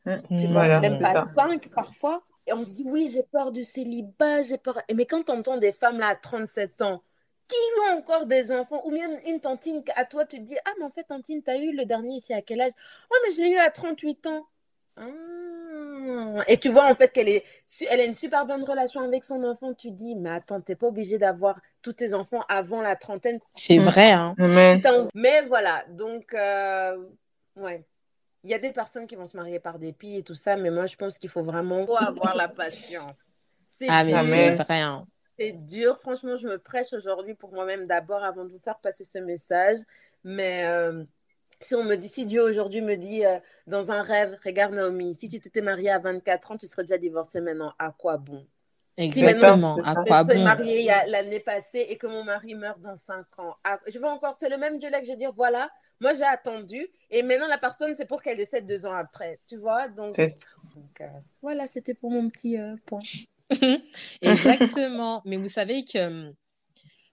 [0.05, 2.23] Mmh, tu vois, même pas 5 parfois.
[2.45, 4.79] Et on se dit, oui, j'ai peur du célibat, j'ai peur.
[4.93, 7.01] Mais quand on entend des femmes là à 37 ans
[7.47, 8.81] qui ont encore des enfants?
[8.85, 11.51] Ou bien une tantine à toi, tu te dis Ah, mais en fait, tantine, tu
[11.51, 12.73] as eu le dernier ici à quel âge?
[13.11, 14.47] Oh, mais j'ai eu à 38 ans.
[14.97, 15.07] Ah.
[16.47, 17.43] Et tu vois en fait qu'elle est,
[17.89, 19.73] elle a une super bonne relation avec son enfant.
[19.73, 23.39] Tu dis, mais attends, t'es pas obligé d'avoir tous tes enfants avant la trentaine.
[23.55, 24.35] C'est vrai, hein.
[25.13, 26.97] Mais voilà, donc, euh,
[27.55, 27.83] ouais.
[28.43, 30.69] il y a des personnes qui vont se marier par dépit et tout ça, mais
[30.69, 33.19] moi, je pense qu'il faut vraiment avoir la patience.
[33.79, 34.81] C'est ah, mais c'est vrai.
[34.81, 35.05] Hein.
[35.37, 35.99] C'est dur.
[35.99, 39.77] Franchement, je me prêche aujourd'hui pour moi-même d'abord avant de vous faire passer ce message.
[40.23, 41.03] Mais euh,
[41.59, 45.15] si on me dit, si Dieu aujourd'hui me dit euh, dans un rêve, regarde Naomi,
[45.15, 48.45] si tu t'étais mariée à 24 ans, tu serais déjà divorcée maintenant, à quoi bon?
[48.95, 49.77] Exactement.
[49.83, 50.33] à quoi bon?
[50.33, 53.55] Je mariée l'année passée et que mon mari meurt dans 5 ans?
[53.87, 56.23] je veux encore, c'est le même Dieu là que je vais dire, voilà, moi j'ai
[56.23, 59.39] attendu et maintenant la personne, c'est pour qu'elle décède deux ans après.
[59.47, 59.87] Tu vois?
[59.87, 61.07] Donc, donc euh,
[61.41, 63.01] voilà, c'était pour mon petit point.
[64.21, 65.21] Exactement.
[65.25, 66.33] Mais vous savez que hum,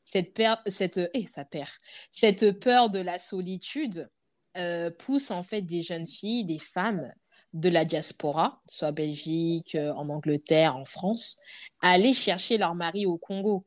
[0.05, 1.71] cette, peur, cette, eh, ça perd.
[2.13, 4.09] cette peur de la solitude
[4.57, 7.13] euh, pousse en fait des jeunes filles, des femmes
[7.53, 11.37] de la diaspora, soit Belgique, euh, en Angleterre, en France,
[11.81, 13.65] à aller chercher leur mari au Congo.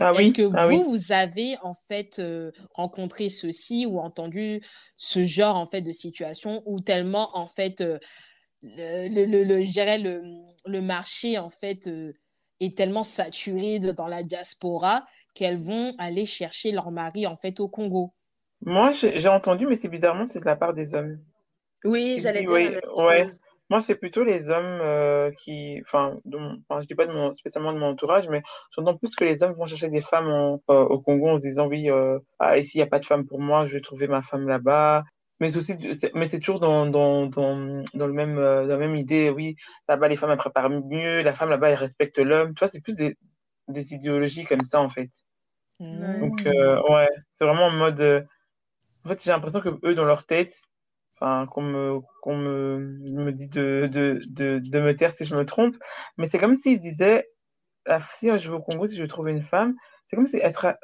[0.00, 4.62] Ah Est-ce que ah vous, vous avez en fait euh, rencontré ceci ou entendu
[4.96, 7.82] ce genre en fait de situation où tellement en fait
[8.62, 10.22] le, le, le, je dirais le,
[10.66, 12.12] le marché en fait euh,
[12.60, 17.68] est tellement saturé dans la diaspora qu'elles vont aller chercher leur mari en fait au
[17.68, 18.12] Congo.
[18.64, 21.18] Moi, j'ai entendu, mais c'est bizarrement, c'est de la part des hommes.
[21.84, 22.80] Oui, j'allais dire.
[22.96, 23.26] ouais.
[23.70, 27.78] Moi, c'est plutôt les hommes euh, qui, enfin, je dis pas de mon, spécialement de
[27.78, 28.42] mon entourage, mais
[28.76, 31.66] j'entends plus que les hommes vont chercher des femmes euh, au Congo en se disant
[31.66, 31.88] oui,
[32.38, 34.46] ah, ici il n'y a pas de femme pour moi, je vais trouver ma femme
[34.46, 35.04] là-bas
[35.42, 35.74] mais aussi
[36.14, 39.56] mais c'est toujours dans, dans, dans, dans, le même euh, la même idée oui
[39.88, 42.54] là-bas les femmes elles préparent mieux la femme là-bas elle respecte l'homme.
[42.54, 43.18] Tu vois c'est plus des,
[43.66, 45.10] des, idéologies comme ça en fait.
[45.80, 48.22] Donc euh, ouais c'est vraiment en mode euh,
[49.04, 50.54] en fait j'ai l'impression que eux dans leur tête
[51.16, 55.34] enfin qu'on me qu'on me, me dit de, de, de, de me taire si je
[55.34, 55.74] me trompe
[56.18, 57.28] mais c'est comme s'ils disaient
[57.86, 59.74] ah, si je vais au Congo si je trouve une femme
[60.06, 60.78] c'est comme si être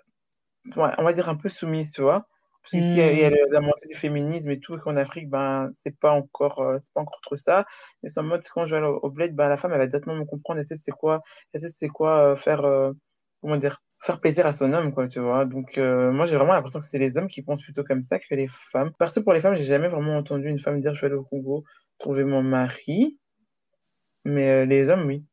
[0.77, 2.27] on va dire un peu soumise tu vois
[2.62, 5.71] parce qu'ici, il y a, la montée du féminisme et tout, et qu'en Afrique, ben,
[5.73, 7.64] c'est pas encore, euh, c'est pas encore trop ça.
[8.03, 10.16] Mais c'est en mode, quand je vais au, bled, ben, la femme, elle va directement
[10.16, 12.92] me comprendre, elle sait c'est quoi, elle sait c'est quoi euh, faire, euh,
[13.40, 15.44] comment dire, faire plaisir à son homme, quoi, tu vois.
[15.44, 18.35] Donc, moi, j'ai vraiment l'impression que c'est les hommes qui pensent plutôt comme ça que
[18.35, 18.92] les femmes.
[18.99, 21.16] Parce que pour les femmes, j'ai jamais vraiment entendu une femme dire, je vais aller
[21.16, 21.64] au Congo
[21.99, 23.18] trouver mon mari.
[24.25, 25.25] Mais les hommes, oui.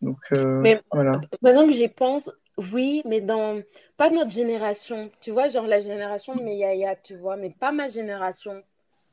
[0.00, 1.20] Donc, mais voilà.
[1.42, 2.30] Maintenant que j'y pense,
[2.72, 3.62] oui, mais dans
[3.96, 7.72] pas notre génération, tu vois, genre la génération de mes yaya, tu vois, mais pas
[7.72, 8.62] ma génération.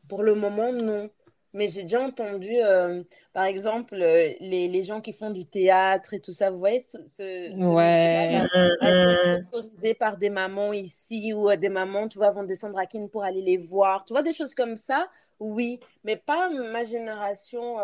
[0.08, 1.10] Pour le moment, non.
[1.54, 6.16] Mais j'ai déjà entendu, euh, par exemple, euh, les, les, gens qui font du théâtre
[6.16, 8.42] et tout ça, vous voyez, ce, ce, ouais.
[8.82, 12.88] Là, sponsorisés par des mamans ici ou euh, des mamans, tu vois, vont descendre à
[12.88, 14.04] Kin pour aller les voir.
[14.06, 15.08] Tu vois, des choses comme ça,
[15.40, 17.76] oui, mais pas ma génération,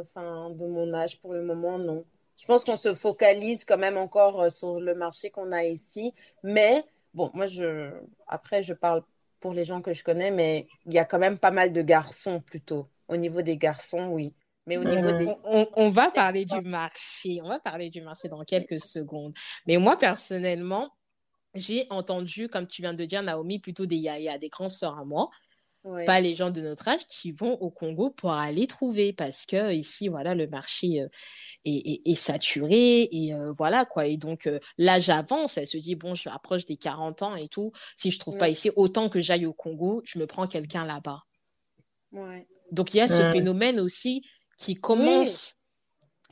[0.00, 2.04] enfin, de mon âge pour le moment, non.
[2.42, 6.12] Je pense qu'on se focalise quand même encore euh, sur le marché qu'on a ici.
[6.42, 7.92] Mais bon, moi, je,
[8.26, 9.04] après, je parle
[9.38, 11.82] pour les gens que je connais, mais il y a quand même pas mal de
[11.82, 12.88] garçons plutôt.
[13.06, 14.34] Au niveau des garçons, oui.
[14.66, 15.28] Mais au niveau des...
[15.76, 17.40] on, va parler du marché.
[17.44, 19.34] On va parler du marché dans quelques secondes.
[19.68, 20.90] Mais moi, personnellement,
[21.54, 25.04] j'ai entendu, comme tu viens de dire, Naomi, plutôt des yaya, des grands sœurs à
[25.04, 25.30] moi,
[26.06, 29.72] pas les gens de notre âge qui vont au Congo pour aller trouver parce que
[29.72, 31.08] ici voilà le marché euh,
[31.64, 34.06] est, saturé et euh, voilà quoi.
[34.06, 37.48] Et donc euh, l'âge avance elle se dit bon je approche des 40 ans et
[37.48, 37.72] tout.
[37.96, 41.22] Si je trouve pas ici autant que j'aille au Congo je me prends quelqu'un là-bas.
[42.70, 44.24] Donc il y a ce phénomène aussi
[44.58, 45.56] qui commence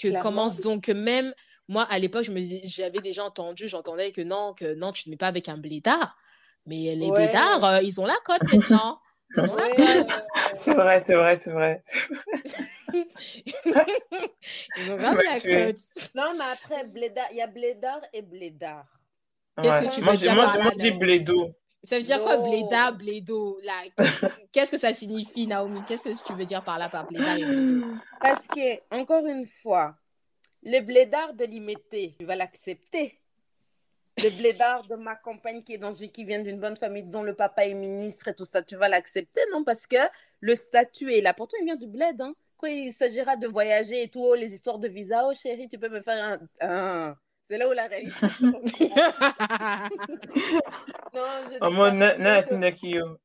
[0.00, 1.34] que commence donc même
[1.66, 2.26] moi à l'époque
[2.64, 6.16] j'avais déjà entendu j'entendais que non que non tu ne mets pas avec un blédard.
[6.66, 9.00] Mais les blédards ils ont la cote maintenant
[10.56, 11.82] c'est vrai, c'est vrai, c'est vrai.
[14.76, 15.72] Ils ont la
[16.14, 16.84] Non, mais après,
[17.30, 19.00] il y a blédard et blédard.
[19.62, 21.54] Qu'est-ce que tu veux dire moi, moi, je dis blédo.
[21.84, 23.60] Ça veut dire quoi, blédard, blédo?
[24.52, 25.80] Qu'est-ce que ça signifie, Naomi?
[25.86, 27.86] Qu'est-ce que tu veux dire par là, par blédard et blédo?
[28.20, 29.94] Parce que, encore une fois,
[30.62, 33.19] le blédard de l'imiter, tu vas l'accepter
[34.18, 37.35] le blédard de ma compagne qui, est dans, qui vient d'une bonne famille dont le
[37.35, 39.64] papa est ministre et tout ça, tu vas l'accepter, non?
[39.64, 39.96] Parce que
[40.40, 41.35] le statut est là.
[41.35, 42.20] Pourtant, il vient du bled.
[42.20, 42.35] Hein.
[42.57, 45.79] Quand il s'agira de voyager et tout, oh, les histoires de visa, oh chérie, tu
[45.79, 47.16] peux me faire un.
[47.51, 48.14] C'est là où la réalité.
[48.40, 48.85] non, je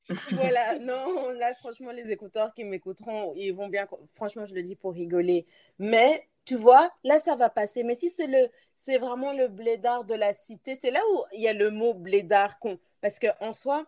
[0.32, 3.88] voilà, non, là, franchement, les écouteurs qui m'écouteront, ils vont bien.
[4.16, 5.46] Franchement, je le dis pour rigoler.
[5.78, 7.84] Mais tu vois, là, ça va passer.
[7.84, 11.42] Mais si c'est le, c'est vraiment le blédard de la cité, c'est là où il
[11.42, 12.58] y a le mot blédard.
[13.02, 13.86] Parce qu'en soi,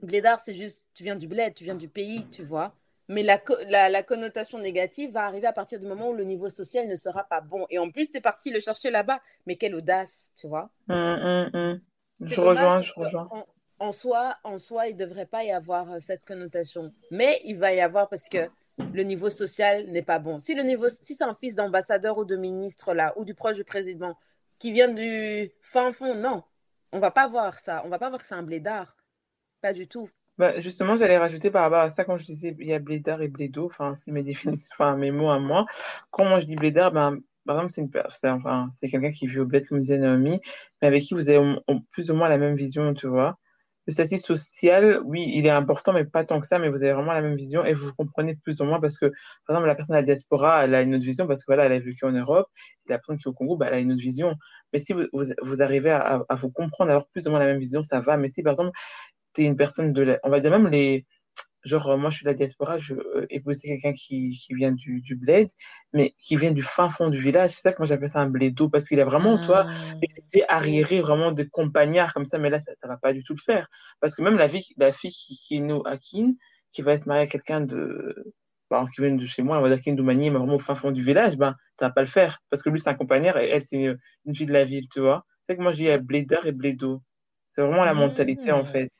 [0.00, 2.74] blédard, c'est juste, tu viens du bled, tu viens du pays, tu vois.
[3.08, 3.40] Mais la,
[3.88, 7.22] la, connotation négative va arriver à partir du moment où le niveau social ne sera
[7.24, 7.64] pas bon.
[7.70, 9.20] Et en plus, tu es parti le chercher là-bas.
[9.46, 10.70] Mais quelle audace, tu vois.
[10.88, 11.80] Hum, hum, hum.
[12.20, 13.28] Je rejoins, je rejoins.
[13.78, 16.92] en soi, en soi, il ne devrait pas y avoir euh, cette connotation.
[17.10, 20.40] Mais il va y avoir parce que le niveau social n'est pas bon.
[20.40, 23.56] Si le niveau, si c'est un fils d'ambassadeur ou de ministre là, ou du proche
[23.56, 24.16] du président
[24.58, 26.42] qui vient du fin fond, non,
[26.92, 27.82] on va pas voir ça.
[27.84, 28.96] On va pas voir que c'est un blédard.
[29.60, 30.08] Pas du tout.
[30.38, 33.22] Bah, justement, j'allais rajouter par rapport à ça, quand je disais il y a blédard
[33.22, 35.64] et blédo, enfin, c'est mes définitions, mes mots à moi.
[36.10, 39.46] Quand moi je dis blédard, ben, par exemple, c'est une c'est quelqu'un qui vit au
[39.46, 40.40] bled, comme disait Naomi,
[40.82, 41.56] mais avec qui vous avez
[41.90, 43.38] plus ou moins la même vision, tu vois.
[43.86, 46.92] Le statut social, oui, il est important, mais pas tant que ça, mais vous avez
[46.92, 49.06] vraiment la même vision et vous comprenez plus ou moins parce que,
[49.46, 51.66] par exemple, la personne à la diaspora, elle a une autre vision parce que voilà,
[51.66, 52.48] elle a vécu en Europe,
[52.86, 54.34] et la personne qui est au Congo, bah, elle a une autre vision.
[54.72, 57.46] Mais si vous, vous, arrivez à, à, vous comprendre, à avoir plus ou moins la
[57.46, 58.16] même vision, ça va.
[58.16, 58.72] Mais si, par exemple,
[59.34, 61.06] tu es une personne de la, on va dire même les,
[61.66, 65.00] Genre, moi, je suis de la diaspora, je euh, épousé quelqu'un qui, qui vient du,
[65.00, 65.48] du bled,
[65.92, 67.50] mais qui vient du fin fond du village.
[67.50, 69.66] C'est ça que moi, j'appelle ça un blédo, parce qu'il a vraiment, toi,
[70.00, 70.56] été ah.
[70.56, 73.40] arriéré vraiment de compagnards comme ça, mais là, ça ne va pas du tout le
[73.40, 73.68] faire.
[74.00, 76.34] Parce que même la, vie, la fille qui, qui est née à Kin,
[76.70, 78.32] qui va se marier à quelqu'un de.
[78.70, 80.90] Bon, qui vient de chez moi, on va dire Kindoumani, mais vraiment au fin fond
[80.92, 82.38] du village, ben, ça va pas le faire.
[82.50, 85.00] Parce que lui, c'est un compagnard et elle, c'est une, fille de la ville, tu
[85.00, 85.24] vois.
[85.42, 87.02] C'est que moi, je dis blédard et blédo.
[87.48, 88.66] C'est vraiment la mentalité, en mmh.
[88.66, 88.90] fait.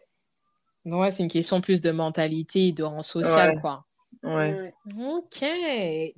[0.87, 3.85] Ouais, c'est une question plus de mentalité, de rang social, quoi.
[4.23, 4.73] Ouais.
[4.99, 5.45] Ok.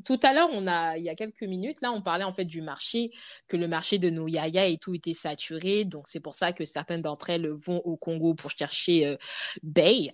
[0.07, 2.45] Tout à l'heure, on a, il y a quelques minutes, là, on parlait en fait
[2.45, 3.11] du marché,
[3.49, 5.85] que le marché de nos yaya et tout était saturé.
[5.85, 9.17] Donc, c'est pour ça que certaines d'entre elles vont au Congo pour chercher euh,
[9.63, 10.13] Bay.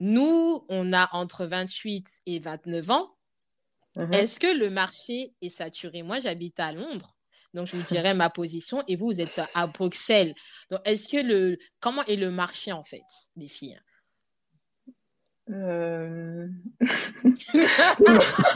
[0.00, 3.10] Nous, on a entre 28 et 29 ans.
[3.96, 4.14] Mm-hmm.
[4.14, 6.02] Est-ce que le marché est saturé?
[6.02, 7.13] Moi, j'habite à Londres.
[7.54, 10.34] Donc, je vous dirais ma position et vous, vous êtes à Bruxelles.
[10.70, 11.56] Donc, est-ce que le.
[11.80, 13.02] Comment est le marché, en fait,
[13.36, 13.80] des filles?
[15.50, 16.48] Euh...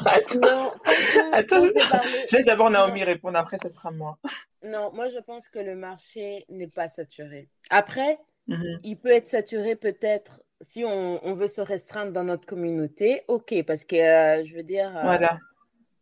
[0.07, 0.75] Attends,
[1.33, 2.37] Attends je...
[2.37, 4.19] vais d'abord Naomi répondre, après ce sera moi.
[4.63, 7.51] Non, moi je pense que le marché n'est pas saturé.
[7.69, 8.79] Après, mhm.
[8.85, 13.63] il peut être saturé peut-être si on, on, veut se restreindre dans notre communauté, ok,
[13.67, 15.39] parce que euh, je veux dire, euh, voilà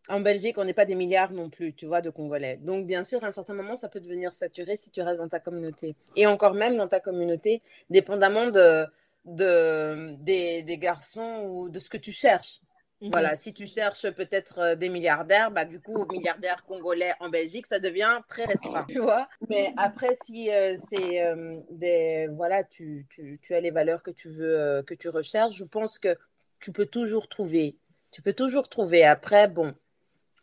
[0.08, 2.58] en Belgique, on n'est pas des milliards non plus, tu vois, de Congolais.
[2.58, 5.28] Donc, bien sûr, à un certain moment, ça peut devenir saturé si tu restes dans
[5.28, 5.94] ta communauté.
[6.14, 8.86] Et encore même dans ta communauté, dépendamment de,
[9.24, 12.60] de, des, garçons ou de ce que tu cherches.
[13.02, 13.10] Mhm.
[13.10, 17.66] Voilà, si tu cherches peut-être euh, des milliardaires, bah, du coup, milliardaires congolais en Belgique,
[17.66, 19.28] ça devient très restreint, tu vois.
[19.50, 22.28] Mais après, si euh, c'est euh, des.
[22.32, 25.98] Voilà, tu, tu, tu, as les valeurs que tu veux, que tu recherches, je pense
[25.98, 26.16] que
[26.58, 27.76] tu peux toujours trouver.
[28.12, 29.04] Tu peux toujours trouver.
[29.04, 29.74] Après, bon,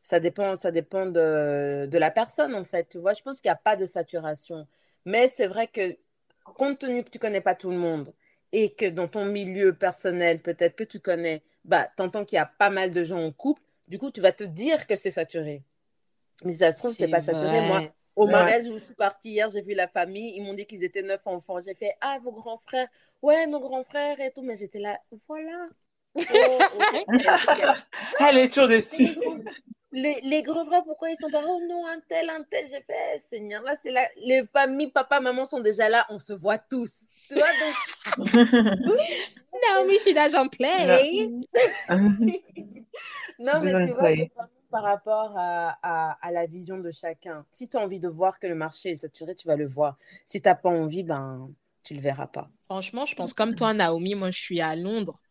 [0.03, 2.89] ça dépend, ça dépend de, de la personne, en fait.
[2.89, 4.67] Tu vois, je pense qu'il n'y a pas de saturation.
[5.05, 5.97] Mais c'est vrai que,
[6.43, 8.13] compte tenu que tu ne connais pas tout le monde
[8.51, 12.45] et que dans ton milieu personnel, peut-être que tu connais, bah, entends qu'il y a
[12.45, 15.63] pas mal de gens en couple, du coup, tu vas te dire que c'est saturé.
[16.43, 17.61] Mais si ça se trouve, c'est pas saturé.
[17.61, 17.87] Moi,
[18.17, 20.83] au mariage où je suis partie hier, j'ai vu la famille, ils m'ont dit qu'ils
[20.83, 21.61] étaient neuf enfants.
[21.61, 22.89] J'ai fait, ah, vos grands frères,
[23.21, 25.69] ouais, nos grands frères et tout, mais j'étais là, voilà.
[26.35, 26.59] Oh,
[28.19, 29.17] Elle est toujours déçue
[29.93, 32.65] les, les grands frères, pourquoi ils sont pas Oh non, un tel, un tel.
[32.65, 34.07] J'ai fait, eh, Seigneur, là, c'est là.
[34.17, 36.91] Les familles, papa, maman sont déjà là, on se voit tous.
[37.27, 38.33] Tu vois, donc.
[39.69, 41.29] Naomi, she doesn't play.
[43.39, 44.31] non, mais tu vois, c'est
[44.71, 47.45] par rapport à, à, à, la vision de chacun.
[47.51, 49.99] Si tu as envie de voir que le marché est saturé, tu vas le voir.
[50.25, 51.51] Si tu n'as pas envie, ben,
[51.83, 52.49] tu le verras pas.
[52.65, 55.21] Franchement, je pense comme toi, Naomi, moi, je suis à Londres.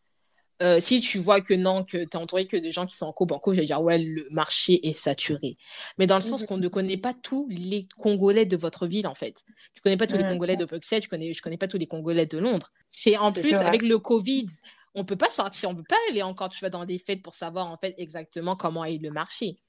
[0.63, 3.05] Euh, si tu vois que non, que tu es entouré que de gens qui sont
[3.05, 5.57] en couple, je vais dire, ouais, le marché est saturé.
[5.97, 6.47] Mais dans le sens mhm.
[6.47, 9.43] qu'on ne connaît pas tous les Congolais de votre ville, en fait.
[9.73, 11.87] Tu connais pas tous les Congolais de Bruxelles, tu connais, je connais pas tous les
[11.87, 12.71] Congolais de Londres.
[12.91, 14.47] C'est en plus, avec le Covid,
[14.95, 17.33] on peut pas sortir, on peut pas aller encore, tu vas dans des fêtes pour
[17.33, 19.59] savoir, en fait, exactement comment est le marché.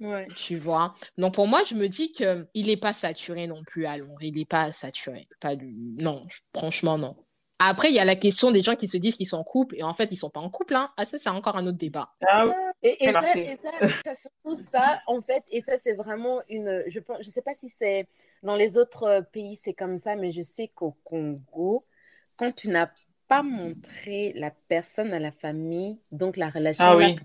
[0.00, 0.26] Ouais.
[0.36, 0.94] Tu vois?
[1.18, 4.20] Donc pour moi, je me dis qu'il n'est pas saturé non plus à Londres.
[4.20, 5.28] Il n'est pas saturé.
[5.40, 5.72] Pas du...
[5.98, 7.16] Non, franchement, non.
[7.58, 9.76] Après, il y a la question des gens qui se disent qu'ils sont en couple
[9.78, 10.74] et en fait, ils ne sont pas en couple.
[10.74, 10.90] Hein.
[10.96, 12.10] Ah, ça, c'est encore un autre débat.
[12.26, 12.50] Ah,
[12.82, 16.82] et, ça, et ça, surtout ça, en fait, et ça, c'est vraiment une.
[16.88, 18.08] Je ne je sais pas si c'est
[18.42, 21.86] dans les autres pays, c'est comme ça, mais je sais qu'au Congo,
[22.36, 22.88] quand tu n'as
[23.28, 27.16] pas montré la personne à la famille, donc la relation, ah, oui.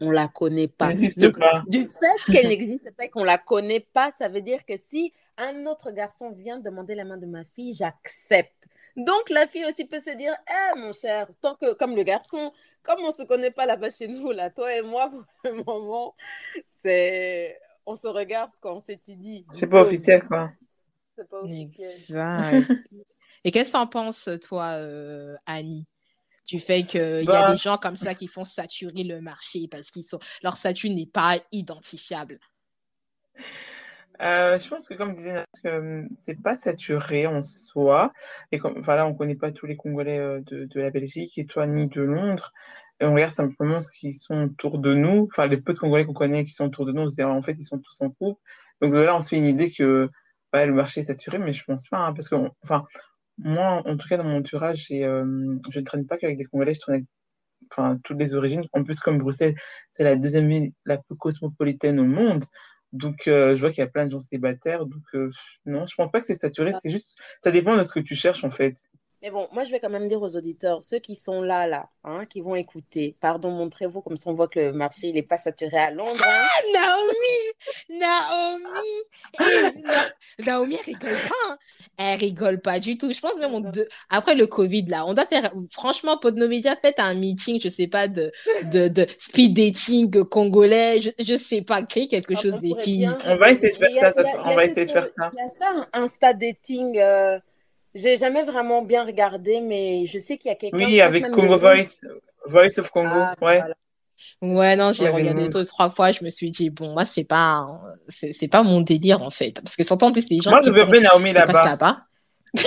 [0.00, 0.92] on la connaît pas.
[1.16, 1.62] Donc, pas.
[1.68, 5.12] Du fait qu'elle n'existe pas et qu'on la connaît pas, ça veut dire que si
[5.38, 8.66] un autre garçon vient demander la main de ma fille, j'accepte.
[8.96, 12.52] Donc, la fille aussi peut se dire, eh, mon cher, tant que, comme le garçon,
[12.82, 15.10] comme on ne se connaît pas là-bas chez nous, là, toi et moi,
[15.42, 16.14] pour le moment,
[16.66, 19.46] c'est, on se regarde quand on s'étudie.
[19.52, 20.50] C'est pas officiel, quoi.
[21.16, 21.90] C'est pas officiel.
[21.90, 22.72] Exact.
[23.44, 25.86] et qu'est-ce que t'en penses, toi, euh, Annie
[26.50, 27.52] du fait qu'il y a bah.
[27.52, 31.06] des gens comme ça qui font saturer le marché parce qu'ils sont leur statut n'est
[31.06, 32.40] pas identifiable?
[34.20, 38.12] Euh, je pense que comme disait que c'est pas saturé en soi.
[38.52, 41.46] Et comme, enfin là, on connaît pas tous les Congolais euh, de, la Belgique et
[41.46, 42.52] toi ni de Londres.
[43.00, 45.26] Et on regarde simplement ce qui sont autour de nous.
[45.30, 47.22] Enfin, les peu de Congolais qu'on connaît qui sont autour de nous, on se dit
[47.22, 48.40] en fait ils sont tous en couple.
[48.82, 50.10] Donc là, on se fait une idée que
[50.52, 52.84] le marché est saturé, mais je pense pas, hein, parce que enfin
[53.38, 56.74] moi, en tout cas dans mon entourage, euh, je ne traîne pas qu'avec des Congolais,
[56.74, 57.06] je traîne avec
[57.70, 58.64] enfin toutes les origines.
[58.72, 59.54] En plus, comme Bruxelles,
[59.92, 62.44] c'est la deuxième ville la plus cosmopolitaine au monde.
[62.92, 64.86] Donc, euh, je vois qu'il y a plein de gens célibataires.
[64.86, 65.30] Donc, euh,
[65.66, 66.72] non, je pense pas que c'est saturé.
[66.80, 68.76] C'est juste, ça dépend de ce que tu cherches, en fait.
[69.22, 71.90] Mais bon, moi, je vais quand même dire aux auditeurs, ceux qui sont là, là,
[72.04, 75.22] hein, qui vont écouter, pardon, montrez-vous, comme ça on voit que le marché, il n'est
[75.22, 76.24] pas saturé à Londres.
[76.26, 76.46] Hein.
[76.46, 76.96] Ah,
[77.90, 78.64] Naomi Naomi
[80.46, 81.34] Naomi, elle rigole pas.
[81.50, 81.58] Hein.
[81.98, 83.12] Elle rigole pas du tout.
[83.12, 83.62] Je pense même, on
[84.08, 88.08] après le Covid, là, on doit faire, franchement, Podnomedia, faites un meeting, je sais pas,
[88.08, 88.32] de,
[88.72, 93.10] de, de speed dating congolais, je, je sais pas, créer quelque ah, chose des filles.
[93.26, 95.30] On va essayer de faire ça, on va essayer de faire ça.
[95.34, 96.96] Il y a ça, un Insta dating.
[96.96, 97.38] Euh...
[97.94, 100.76] J'ai jamais vraiment bien regardé, mais je sais qu'il y a quelqu'un.
[100.76, 102.02] Oui, avec Congo Voice,
[102.46, 103.62] Voice of Congo, ah, ouais.
[104.42, 107.66] Ouais, non, j'ai regardé deux, trois fois, je me suis dit, bon, moi, c'est pas,
[108.08, 109.60] c'est pas mon délire, en fait.
[109.60, 110.50] Parce que surtout, en plus, les gens.
[110.50, 111.76] Moi, je veux bien Naomi là-bas.
[111.80, 112.06] Là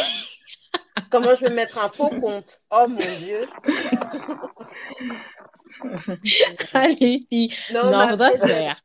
[1.09, 2.59] Comment je vais mettre un faux compte?
[2.71, 3.41] Oh mon Dieu
[6.73, 7.53] Allez, filles.
[7.73, 8.75] Non, non faudrait faire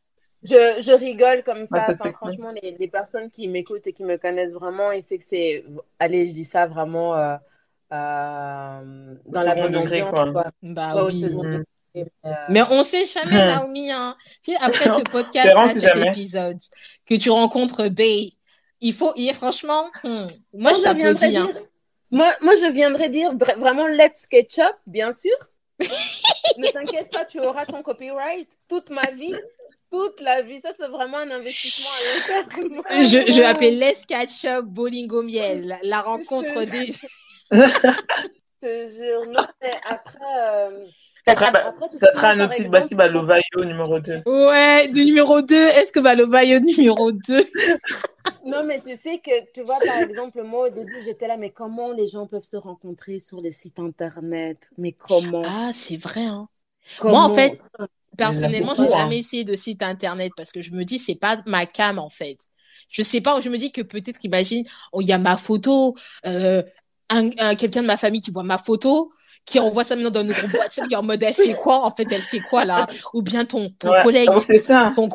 [0.48, 1.92] je, je, rigole comme ça.
[2.12, 5.64] franchement, les, les, personnes qui m'écoutent et qui me connaissent vraiment, ils savent que c'est.
[5.98, 7.36] Allez, je dis ça vraiment euh,
[7.92, 10.18] euh, dans la bonne ambiance.
[10.62, 11.24] Bah, oui.
[11.24, 11.64] Mm.
[11.96, 12.04] Euh,
[12.48, 13.90] Mais on sait jamais, Naomi.
[13.90, 14.16] Hein.
[14.42, 16.58] Tu sais, après ce podcast, là, cet épisode,
[17.06, 18.30] que tu rencontres Bay,
[18.80, 19.12] il faut.
[19.16, 21.36] Il, franchement, hmm, moi, je t'applaudis.
[21.36, 21.50] Hein.
[22.10, 25.34] Moi, moi, je viendrais dire vraiment let's ketchup, bien sûr.
[26.58, 29.34] ne t'inquiète pas, tu auras ton copyright toute ma vie
[29.90, 30.60] toute la vie.
[30.60, 32.82] Ça, c'est vraiment un investissement à long terme.
[33.06, 36.92] Je, je vais appeler Les Ketchup Bowling au miel, la, rencontre des.
[37.50, 37.58] je
[38.60, 39.30] te jure.
[39.30, 40.18] Non, mais après.
[40.40, 40.84] Euh...
[41.26, 44.22] Ça sera, après, ça sera un autre petit Bassi Balovayo numéro 2.
[44.24, 45.54] Ouais, du numéro 2.
[45.54, 47.44] Est-ce que Balovayo numéro 2
[48.46, 51.50] Non, mais tu sais que, tu vois, par exemple, moi, au début, j'étais là, mais
[51.50, 54.70] comment les gens peuvent se rencontrer sur les sites internet?
[54.78, 55.42] Mais comment?
[55.44, 56.48] Ah, c'est vrai, hein.
[57.02, 57.60] Moi, en fait,
[58.16, 61.66] Personnellement, j'ai jamais essayé de site internet parce que je me dis c'est pas ma
[61.66, 62.38] cam en fait.
[62.88, 65.94] Je sais pas, je me dis que peut-être imagine, oh, il y a ma photo,
[66.26, 66.62] euh,
[67.10, 69.10] un, quelqu'un de ma famille qui voit ma photo,
[69.44, 71.84] qui envoie ça maintenant dans notre groupe WhatsApp, qui est en mode elle fait quoi
[71.84, 72.86] En fait, elle fait quoi là?
[73.14, 74.92] Ou bien ton, ton collègue, ça.
[74.94, 75.08] Ton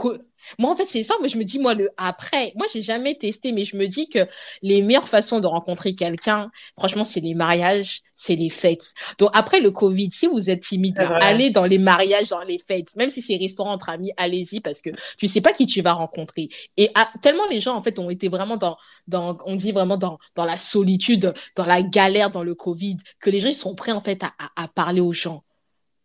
[0.59, 3.15] moi, en fait, c'est ça, mais je me dis, moi, le après, moi, j'ai jamais
[3.15, 4.27] testé, mais je me dis que
[4.61, 8.93] les meilleures façons de rencontrer quelqu'un, franchement, c'est les mariages, c'est les fêtes.
[9.17, 12.95] Donc, après le Covid, si vous êtes timide, allez dans les mariages, dans les fêtes,
[12.95, 15.93] même si c'est restaurant entre amis, allez-y parce que tu sais pas qui tu vas
[15.93, 16.49] rencontrer.
[16.77, 16.89] Et
[17.21, 18.77] tellement les gens, en fait, ont été vraiment dans,
[19.07, 23.29] dans, on dit vraiment dans, dans la solitude, dans la galère, dans le Covid, que
[23.29, 25.43] les gens, ils sont prêts, en fait, à, à parler aux gens.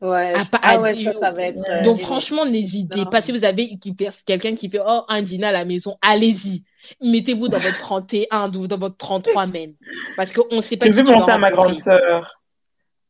[0.01, 0.33] Ouais,
[0.63, 1.63] ah ouais ça, ça va être.
[1.69, 3.21] Euh, Donc, franchement, n'hésitez pas.
[3.21, 3.77] Si vous avez
[4.25, 6.63] quelqu'un qui fait oh, un dîner à la maison, allez-y.
[7.03, 9.75] Mettez-vous dans votre 31 ou dans votre 33 même.
[10.17, 12.39] Parce qu'on ne sait pas Je veux penser à ma grande sœur.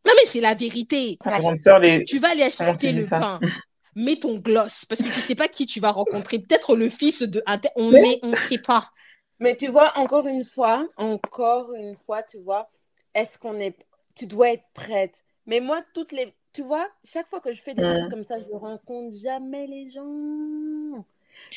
[0.07, 1.19] Non, mais c'est la vérité.
[1.27, 2.05] Ma grande sœur, les...
[2.05, 3.39] Tu vas aller acheter le pain.
[3.95, 4.87] Mets ton gloss.
[4.87, 6.39] Parce que tu ne sais pas qui tu vas rencontrer.
[6.39, 7.61] Peut-être le fils de un.
[7.77, 8.89] On ne on sait pas.
[9.41, 12.71] Mais tu vois, encore une fois, encore une fois, tu vois,
[13.15, 13.77] est-ce qu'on est.
[14.15, 15.23] Tu dois être prête.
[15.47, 18.41] Mais moi, toutes les tu vois, chaque fois que je fais des choses comme ça,
[18.41, 21.05] je ne rencontre jamais les gens.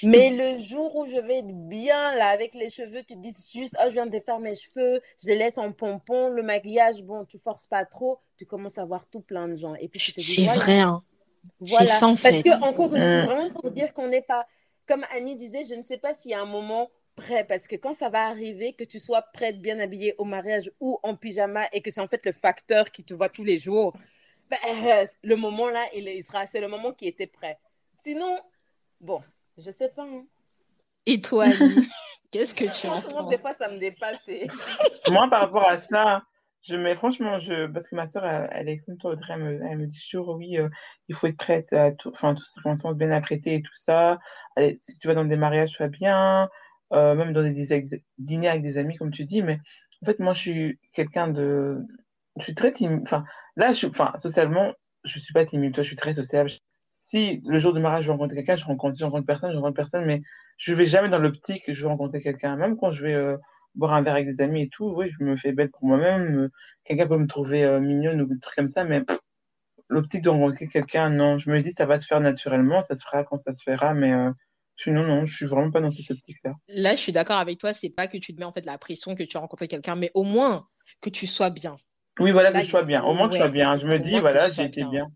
[0.03, 3.75] Mais le jour où je vais être bien là avec les cheveux, tu dis juste,
[3.79, 7.25] oh, je viens de faire mes cheveux, je les laisse en pompon, le maquillage, bon,
[7.25, 9.73] tu forces pas trop, tu commences à voir tout plein de gens.
[9.73, 11.01] Et puis tu te dis, c'est vrai, hein.
[11.59, 11.87] Voilà.
[11.87, 14.45] C'est sans Parce que, encore une fois, vraiment pour dire qu'on n'est pas,
[14.85, 17.75] comme Annie disait, je ne sais pas s'il y a un moment prêt, parce que
[17.75, 21.65] quand ça va arriver, que tu sois prête, bien habillée au mariage ou en pyjama,
[21.73, 23.95] et que c'est en fait le facteur qui te voit tous les jours,
[24.52, 24.58] ben,
[25.23, 27.58] le moment là, il, sera, c'est le moment qui était prêt.
[27.97, 28.37] Sinon,
[28.99, 29.21] bon,
[29.58, 30.04] je sais pas.
[30.04, 30.25] Hein.
[31.06, 31.45] Et toi,
[32.31, 34.21] qu'est-ce que tu en penses Des fois, ça me dépasse.
[35.10, 36.23] Moi, par rapport à ça,
[36.62, 39.65] je mets franchement, je, parce que ma soeur, elle, est comme toi, Audrey, elle me,
[39.65, 40.69] elle me dit toujours, oui, euh,
[41.08, 44.19] il faut être prête à tout, enfin, tout ça, bien apprêter et tout ça.
[44.56, 46.49] Allez, si tu vas dans des mariages, sois bien,
[46.93, 49.60] euh, même dans des, des, dîners avec des amis, comme tu dis, mais
[50.04, 51.83] en fait, moi, je suis quelqu'un de,
[52.38, 53.02] je suis très timide.
[53.04, 53.23] Enfin,
[53.56, 54.73] là, je enfin, socialement,
[55.04, 55.73] je suis pas timide.
[55.73, 56.50] Toi, je suis très sociable.
[56.92, 59.75] Si le jour du mariage, je rencontre quelqu'un, je rencontre, je rencontre personne, je rencontre
[59.75, 60.21] personne, mais
[60.58, 62.56] je vais jamais dans l'optique que je vais rencontrer quelqu'un.
[62.56, 63.38] Même quand je vais euh,
[63.75, 66.50] boire un verre avec des amis et tout, oui, je me fais belle pour moi-même.
[66.84, 69.04] quelqu'un peut me trouver euh, mignonne ou des trucs comme ça, mais
[69.90, 71.38] l'optique de rencontrer quelqu'un, non.
[71.38, 73.94] Je me dis, ça va se faire naturellement, ça se fera quand ça se fera,
[73.94, 74.32] mais euh,
[74.84, 76.54] Sinon, non, je suis vraiment pas dans cette optique-là.
[76.69, 77.71] Là, je suis d'accord avec toi.
[77.71, 79.96] C'est pas que tu te mets en fait la pression que tu as rencontré quelqu'un,
[79.96, 80.67] mais au moins
[81.02, 81.77] que tu sois bien.
[82.22, 83.04] Oui, voilà, que je sois bien.
[83.04, 83.76] Au moins que je sois bien.
[83.78, 85.08] Je me dis, voilà, j'ai été bien.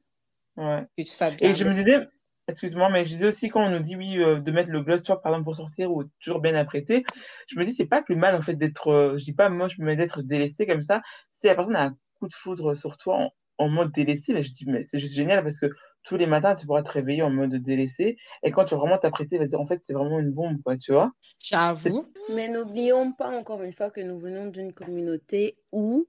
[0.57, 0.85] Ouais.
[0.97, 1.49] Que bien.
[1.49, 2.07] Et je me disais,
[2.47, 5.01] excuse-moi, mais je disais aussi quand on nous dit oui euh, de mettre le gloss,
[5.01, 7.03] par exemple pour sortir ou toujours bien apprêté,
[7.47, 9.67] je me dis c'est pas plus mal en fait d'être, euh, je dis pas moi
[9.67, 11.01] je me mets d'être délaissé comme ça.
[11.31, 14.51] Si la personne a un coup de foudre sur toi en, mode délaissé, là, je
[14.51, 15.67] dis mais c'est juste génial parce que
[16.03, 18.97] tous les matins tu pourras te réveiller en mode délaissé et quand tu vas vraiment
[18.97, 21.11] t'apprêter, vas dire en fait c'est vraiment une bombe quoi, tu vois.
[21.39, 22.05] J'avoue.
[22.33, 26.07] Mais n'oublions pas encore une fois que nous venons d'une communauté où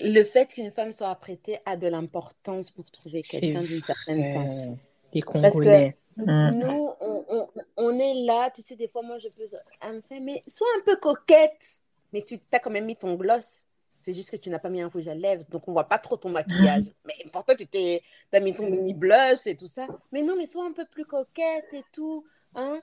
[0.00, 4.78] le fait qu'une femme soit apprêtée a de l'importance pour trouver quelqu'un d'une certaine façon.
[5.12, 5.96] Les Congolais.
[6.16, 6.58] Parce que mm.
[6.58, 9.44] nous, on, on, est là, tu sais, des fois, moi, je peux.
[9.80, 11.82] Elle me mais sois un peu coquette.
[12.12, 13.66] Mais tu as quand même mis ton gloss.
[14.00, 15.98] C'est juste que tu n'as pas mis un rouge à lèvres, donc on voit pas
[15.98, 16.84] trop ton maquillage.
[17.04, 19.88] Mais pourtant, tu t'es, as mis ton mini blush et tout ça.
[20.12, 22.24] Mais non, mais sois un peu plus coquette et tout.
[22.54, 22.80] Hein?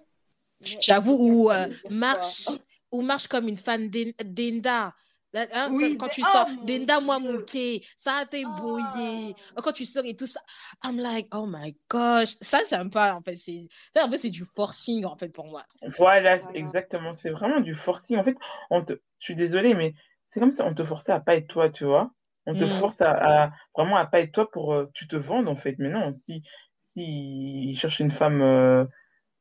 [0.59, 2.49] J'avoue, ou euh, marche,
[2.91, 4.93] ou marche comme une fan d'Enda.
[5.36, 8.24] Hein, oui, quand, tu sors, oh Denda moi mouké, ça
[8.58, 9.36] brouillé.
[9.58, 9.62] Oh.
[9.64, 10.40] Quand tu sors et tout ça,
[10.84, 12.36] I'm like, oh my gosh.
[12.42, 13.68] Ça, c'est un peu, en fait, c'est,
[14.00, 15.64] en fait, c'est du forcing, en fait, pour moi.
[15.98, 17.14] Voilà, exactement.
[17.14, 18.18] C'est vraiment du forcing.
[18.18, 18.38] En fait,
[18.70, 19.96] on te, je suis désolée, mais
[20.28, 22.12] c'est comme si on te forçait à pas être toi, tu vois.
[22.46, 22.68] On te mm.
[22.68, 25.76] force à, vraiment à pas être toi pour euh, tu te vendes, en fait.
[25.80, 26.44] Mais non, si,
[26.78, 28.86] si il cherche une femme, euh,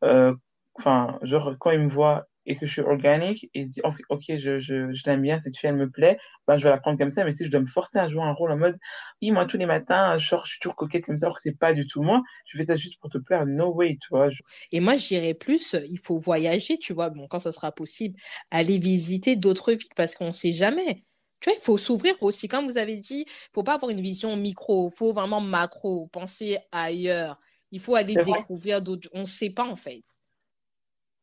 [0.05, 0.35] euh,
[0.79, 4.59] enfin, genre, quand il me voit et que je suis organique et dit ok je,
[4.59, 7.11] je, je l'aime bien cette fille elle me plaît ben, je vais la prendre comme
[7.11, 8.79] ça mais si je dois me forcer à jouer un rôle en mode
[9.21, 11.57] oui moi tous les matins je, je suis toujours coquette comme ça alors que c'est
[11.59, 14.29] pas du tout moi je fais ça juste pour te plaire no way tu vois
[14.73, 18.19] et moi je dirais plus il faut voyager tu vois bon quand ça sera possible
[18.51, 21.05] aller visiter d'autres villes parce qu'on sait jamais
[21.41, 22.47] tu vois, il faut s'ouvrir aussi.
[22.47, 26.07] Comme vous avez dit, il faut pas avoir une vision micro, il faut vraiment macro,
[26.07, 27.37] penser ailleurs.
[27.73, 29.09] Il faut aller découvrir d'autres.
[29.13, 30.22] On ne sait pas en fait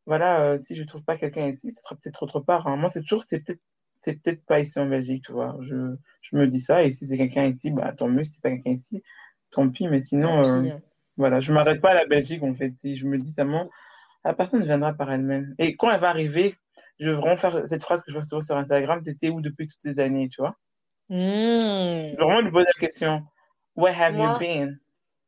[0.10, 2.66] voilà, euh, si je ne trouve pas quelqu'un ici, ce sera peut-être autre part.
[2.66, 2.78] Hein.
[2.78, 3.62] Moi, c'est toujours, c'est peut-être,
[3.96, 5.56] c'est peut-être pas ici en Belgique, tu vois.
[5.62, 5.76] Je,
[6.22, 8.24] je me dis ça, et si c'est quelqu'un ici, bah, tant mieux.
[8.24, 9.04] Si c'est pas quelqu'un ici,
[9.52, 9.88] tant pis.
[9.88, 10.72] Mais sinon, euh,
[11.16, 12.74] voilà, je m'arrête pas à la Belgique, en fait.
[12.86, 13.70] Et je me dis seulement,
[14.26, 15.54] la personne viendra par elle-même.
[15.60, 16.56] Et quand elle va arriver,
[17.00, 19.68] je vais vraiment faire cette phrase que je vois souvent sur Instagram, c'était où depuis
[19.68, 20.58] toutes ces années, tu vois.
[21.10, 21.14] Mmh.
[21.14, 23.24] Je vais vraiment lui poser la question,
[23.76, 24.80] where have you been?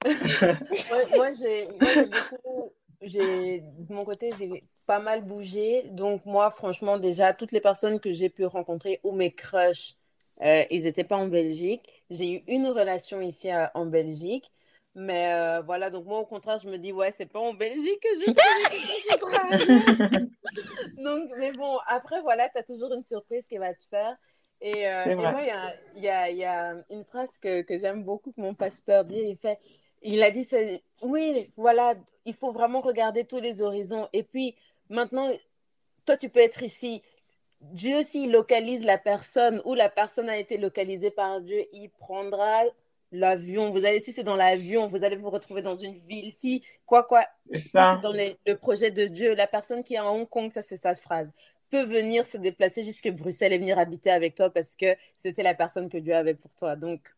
[1.16, 5.84] moi, j'ai beaucoup j'ai de mon côté, j'ai pas mal bougé.
[5.92, 9.96] Donc moi, franchement, déjà, toutes les personnes que j'ai pu rencontrer ou mes crushs,
[10.44, 12.04] euh, ils n'étaient pas en Belgique.
[12.10, 14.52] J'ai eu une relation ici en Belgique.
[14.94, 18.02] Mais euh, voilà, donc moi, au contraire, je me dis, ouais, c'est pas en Belgique
[18.02, 18.32] que je
[21.04, 24.18] Donc, mais bon, après, voilà, tu as toujours une surprise qui va te faire.
[24.60, 25.42] Et, euh, et moi,
[25.96, 29.06] il y a, y, y a, une phrase que, que j'aime beaucoup que mon pasteur
[29.06, 29.18] dit.
[29.18, 29.60] Il fait
[30.02, 30.48] il a dit,
[31.04, 31.94] oui, voilà,
[32.26, 34.08] il faut vraiment regarder tous les horizons.
[34.14, 34.56] Et puis,
[34.92, 35.30] maintenant,
[36.06, 37.02] toi, tu peux être ici.
[37.62, 42.64] Dieu, s'il localise la personne ou la personne a été localisée par Dieu, il prendra
[43.12, 43.72] l'avion.
[43.72, 46.32] Vous allez, si c'est dans l'avion, vous allez vous retrouver dans une ville.
[46.32, 50.12] Si, quoi, quoi, si c'est dans le projet de Dieu, la personne qui est à
[50.12, 51.30] Hong Kong, ça, c'est sa phrase,
[51.70, 55.54] peut venir se déplacer jusqu'à Bruxelles et venir habiter avec toi parce que c'était la
[55.54, 56.76] personne que Dieu avait pour toi.
[56.76, 57.14] Donc,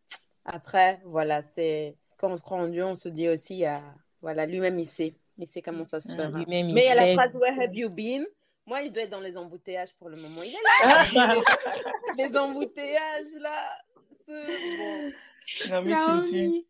[0.46, 3.82] après, voilà, c'est quand on croit en Dieu, on se dit aussi, à,
[4.22, 5.16] voilà, lui-même, il sait.
[5.38, 6.30] Il sait comment ça se fait.
[6.48, 8.26] Mais il y a la phrase Where have you been?
[8.66, 10.42] Moi, il doit être dans les embouteillages pour le moment.
[10.42, 11.36] Il est là.
[12.18, 13.78] les embouteillages, là.
[14.28, 15.12] Bon.
[15.70, 16.64] Non, mais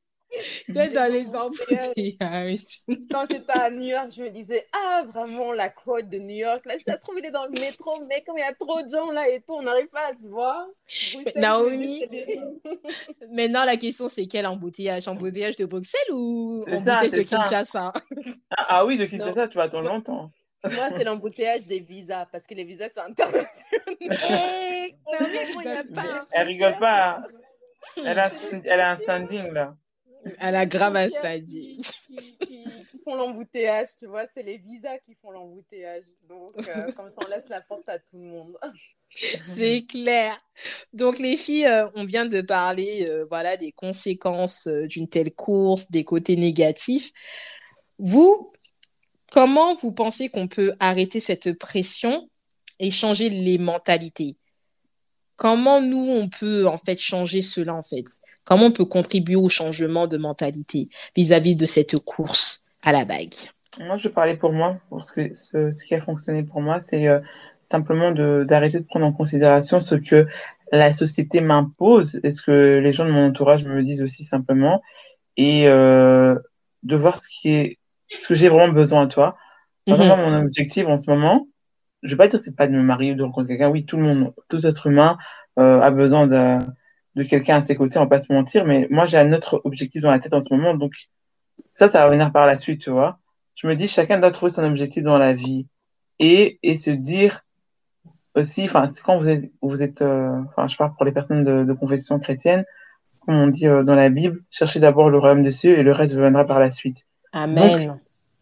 [0.67, 2.85] D'être dans les embouteillages.
[3.11, 6.65] Quand j'étais à New York, je me disais, ah, vraiment, la crowd de New York.
[6.65, 8.81] Là, ça se trouve, il est dans le métro, mais comme il y a trop
[8.81, 10.65] de gens là et tout, on n'arrive pas à se voir.
[11.35, 12.03] Naomi,
[13.31, 15.07] maintenant, la question, c'est quel embouteillage?
[15.07, 17.93] Embouteillage de Bruxelles ou embouteillage de Kinshasa?
[18.49, 20.31] Ah, ah, oui, de Kinshasa, tu vas attendre longtemps.
[20.63, 23.47] Moi, c'est l'embouteillage des visas, parce que les visas, c'est international.
[23.99, 24.95] Eh,
[26.31, 27.21] elle rigole pas.
[27.97, 28.31] Elle a,
[28.63, 29.75] elle a un standing, là.
[30.39, 31.81] Elle a grave un standing.
[32.41, 32.63] Qui,
[33.03, 36.03] font l'embouteillage, tu vois, c'est les visas qui font l'embouteillage.
[36.27, 38.57] Donc, euh, comme ça, on laisse la porte à tout le monde.
[39.55, 40.39] C'est clair.
[40.93, 45.89] Donc, les filles, euh, on vient de parler euh, voilà, des conséquences d'une telle course,
[45.91, 47.11] des côtés négatifs.
[47.99, 48.51] Vous,
[49.31, 52.29] comment vous pensez qu'on peut arrêter cette pression
[52.79, 54.37] et changer les mentalités?
[55.43, 58.05] Comment nous, on peut en fait changer cela en fait?
[58.45, 60.87] Comment on peut contribuer au changement de mentalité
[61.17, 63.33] vis-à-vis de cette course à la bague?
[63.81, 67.19] Moi, je parlais pour moi, parce que ce, qui a fonctionné pour moi, c'est euh,
[67.61, 68.13] simplement
[68.45, 70.27] d'arrêter de, prendre en considération ce que
[70.71, 74.81] la société m'impose et ce que les gens de mon entourage me disent aussi simplement,
[75.35, 76.39] et euh,
[76.83, 77.79] de voir ce qui est,
[78.15, 79.35] ce que j'ai vraiment besoin de toi.
[79.87, 81.47] Vraiment, mon objectif en ce moment,
[82.03, 83.69] je vais pas dire c'est pas de me marier ou de rencontrer quelqu'un.
[83.69, 85.17] Oui, tout le monde, tout être humain
[85.57, 86.59] euh, a besoin de,
[87.15, 88.65] de quelqu'un à ses côtés, on va pas se mentir.
[88.65, 90.93] Mais moi, j'ai un autre objectif dans la tête en ce moment, donc
[91.71, 93.19] ça, ça va venir par la suite, tu vois.
[93.55, 95.67] Je me dis, chacun doit trouver son objectif dans la vie
[96.19, 97.41] et, et se dire
[98.35, 101.43] aussi, enfin, c'est quand vous êtes, vous êtes, euh, enfin, je parle pour les personnes
[101.43, 102.65] de, de confession chrétienne,
[103.25, 105.91] comme on dit euh, dans la Bible, cherchez d'abord le royaume des cieux et le
[105.91, 107.05] reste viendra par la suite.
[107.31, 107.99] Amen.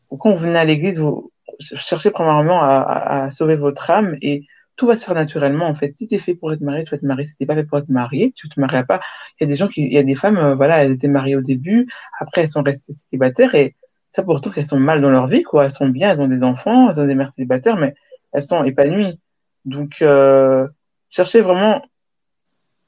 [0.09, 4.45] Donc, quand vous venez à l'église, vous cherchez premièrement à, sauver votre âme et
[4.75, 5.89] tout va se faire naturellement en fait.
[5.89, 7.23] Si tu es fait pour être marié, tu vas te marier.
[7.23, 8.99] Si tu pas fait pour être marié, tu te marieras pas.
[9.39, 11.07] Il y a des gens qui, il y a des femmes, euh, voilà, elles étaient
[11.07, 11.87] mariées au début,
[12.19, 13.75] après elles sont restées célibataires et
[14.09, 15.65] ça pourtant qu'elles sont mal dans leur vie, quoi.
[15.65, 17.95] Elles sont bien, elles ont des enfants, elles ont des mères célibataires, mais
[18.33, 19.19] elles sont épanouies.
[19.65, 20.67] Donc, euh,
[21.09, 21.81] cherchez vraiment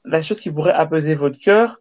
[0.04, 1.80] la chose qui pourrait apaiser votre cœur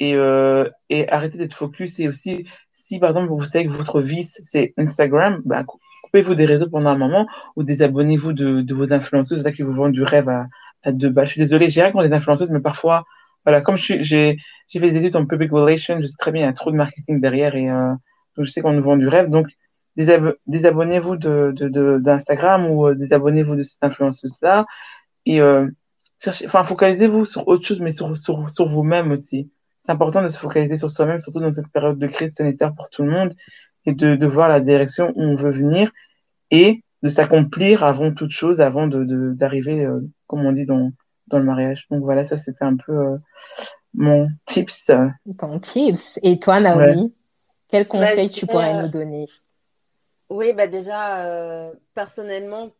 [0.00, 1.98] et, euh, et arrêtez d'être focus.
[1.98, 5.64] Et aussi, si par exemple vous savez que votre vice c'est Instagram, bah,
[6.08, 9.92] coupez-vous des réseaux pendant un moment ou désabonnez-vous de, vos influenceuses là qui vous vendent
[9.92, 10.46] du rêve à,
[10.92, 11.26] deux balles.
[11.26, 13.04] Je suis désolée, j'ai rien contre les influenceuses, mais parfois,
[13.44, 16.48] voilà, comme j'ai fait des études en public relations, je sais très bien il y
[16.48, 17.94] a trop de marketing derrière et euh,
[18.38, 19.28] je sais qu'on nous vend du rêve.
[19.28, 19.48] Donc
[19.96, 24.64] désab désabonnez-vous d'Instagram de, de, ou euh, désabonnez-vous de cette influenceuse là
[25.26, 25.66] et euh,
[26.44, 30.38] enfin focalisez-vous sur autre chose, mais sur sur, sur vous-même aussi c'est important de se
[30.38, 33.34] focaliser sur soi-même, surtout dans cette période de crise sanitaire pour tout le monde,
[33.86, 35.90] et de, de voir la direction où on veut venir
[36.50, 40.92] et de s'accomplir avant toute chose, avant de d'arriver, euh, comme on dit, dans,
[41.28, 41.86] dans le mariage.
[41.90, 43.16] Donc voilà, ça c'était un peu euh,
[43.94, 44.90] mon tips.
[45.38, 46.18] Ton tips.
[46.22, 47.12] Et toi, Naomi, ouais.
[47.68, 48.82] quel conseil bah, tu pourrais euh...
[48.82, 49.26] nous donner?
[50.30, 52.70] Oui, bah déjà, euh, personnellement,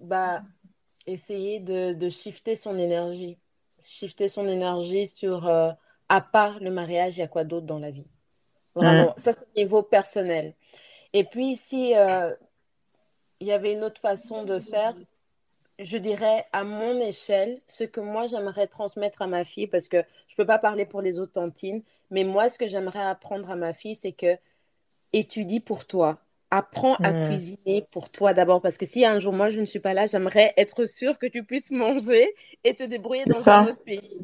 [0.00, 0.42] bah,
[1.06, 3.38] essayer de, de shifter son énergie
[3.84, 5.70] shifter son énergie sur, euh,
[6.08, 8.06] à part le mariage, il y a quoi d'autre dans la vie?
[8.74, 9.14] Vraiment, mmh.
[9.18, 10.54] ça c'est au niveau personnel.
[11.12, 12.34] Et puis, si euh,
[13.40, 14.94] il y avait une autre façon de faire,
[15.78, 19.98] je dirais à mon échelle, ce que moi j'aimerais transmettre à ma fille, parce que
[20.26, 23.50] je ne peux pas parler pour les autres tantines, mais moi, ce que j'aimerais apprendre
[23.50, 24.36] à ma fille, c'est que
[25.12, 26.18] étudie pour toi.
[26.50, 27.24] Apprends à mmh.
[27.26, 30.06] cuisiner pour toi d'abord, parce que si un jour moi je ne suis pas là,
[30.06, 33.58] j'aimerais être sûre que tu puisses manger et te débrouiller dans ça.
[33.58, 34.20] un autre pays.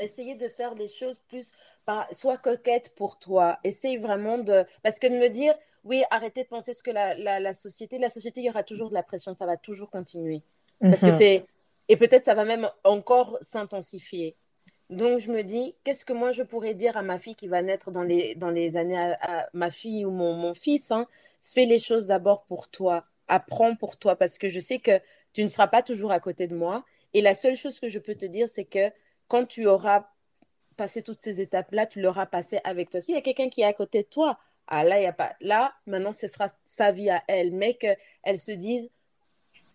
[0.00, 1.52] Essayer de faire des choses plus,
[1.84, 2.06] par...
[2.12, 3.58] sois coquette pour toi.
[3.64, 7.14] Essaye vraiment de, parce que de me dire, oui, arrêtez de penser ce que la,
[7.14, 9.90] la, la société, la société, il y aura toujours de la pression, ça va toujours
[9.90, 10.42] continuer,
[10.80, 11.44] parce que c'est,
[11.88, 14.36] et peut-être ça va même encore s'intensifier.
[14.90, 17.62] Donc, je me dis, qu'est-ce que moi je pourrais dire à ma fille qui va
[17.62, 21.06] naître dans les, dans les années, à, à ma fille ou mon, mon fils hein,
[21.44, 23.04] Fais les choses d'abord pour toi.
[23.28, 25.00] Apprends pour toi parce que je sais que
[25.32, 26.84] tu ne seras pas toujours à côté de moi.
[27.14, 28.90] Et la seule chose que je peux te dire, c'est que
[29.30, 30.10] quand tu auras
[30.76, 33.00] passé toutes ces étapes-là, tu l'auras passé avec toi.
[33.00, 35.36] S'il y a quelqu'un qui est à côté de toi, ah là, y a pas.
[35.40, 37.52] Là, maintenant, ce sera sa vie à elle.
[37.52, 38.90] Mais qu'elle se dise,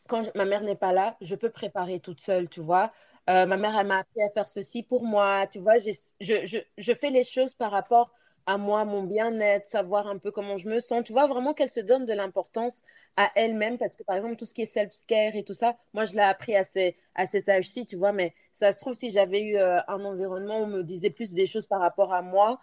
[0.07, 2.91] quand ma mère n'est pas là, je peux préparer toute seule, tu vois.
[3.29, 5.47] Euh, ma mère, elle m'a appris à faire ceci pour moi.
[5.47, 8.11] Tu vois, je, je, je, fais les choses par rapport
[8.47, 11.03] à moi, mon bien-être, savoir un peu comment je me sens.
[11.03, 12.83] Tu vois, vraiment qu'elle se donne de l'importance
[13.17, 16.05] à elle-même parce que, par exemple, tout ce qui est self-care et tout ça, moi,
[16.05, 19.09] je l'ai appris à, ces, à cet âge-ci, tu vois, mais ça se trouve, si
[19.09, 22.21] j'avais eu euh, un environnement où on me disait plus des choses par rapport à
[22.21, 22.59] moi,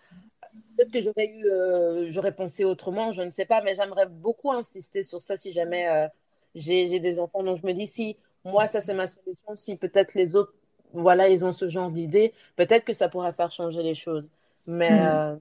[0.77, 4.53] peut-être que j'aurais eu, euh, j'aurais pensé autrement, je ne sais pas, mais j'aimerais beaucoup
[4.53, 6.07] insister sur ça si jamais euh,
[6.55, 7.43] j'ai des enfants.
[7.43, 9.57] Donc, je me dis, si moi, ça, c'est ma solution.
[9.57, 10.55] Si peut-être les autres,
[10.93, 14.31] voilà, ils ont ce genre d'idée, peut-être que ça pourra faire changer les choses.
[14.67, 15.41] Mais mmh.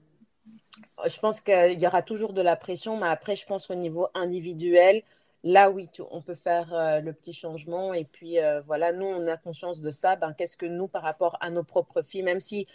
[1.06, 2.96] Je pense qu'il y aura toujours de la pression.
[2.96, 5.02] Mais après, je pense qu'au niveau individuel,
[5.44, 7.94] là, oui, on peut faire euh, le petit changement.
[7.94, 10.16] Et puis, euh, voilà, nous, on a conscience de ça.
[10.16, 12.66] Ben, Qu'est-ce que nous, par rapport à nos propres filles, même si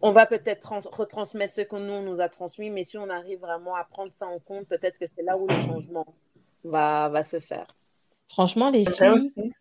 [0.00, 3.40] on va peut-être retransmettre ce que nous, on nous a transmis, mais si on arrive
[3.40, 6.06] vraiment à prendre ça en compte, peut-être que c'est là où le changement
[6.64, 7.66] va, va se faire.
[8.28, 9.52] Franchement, les filles,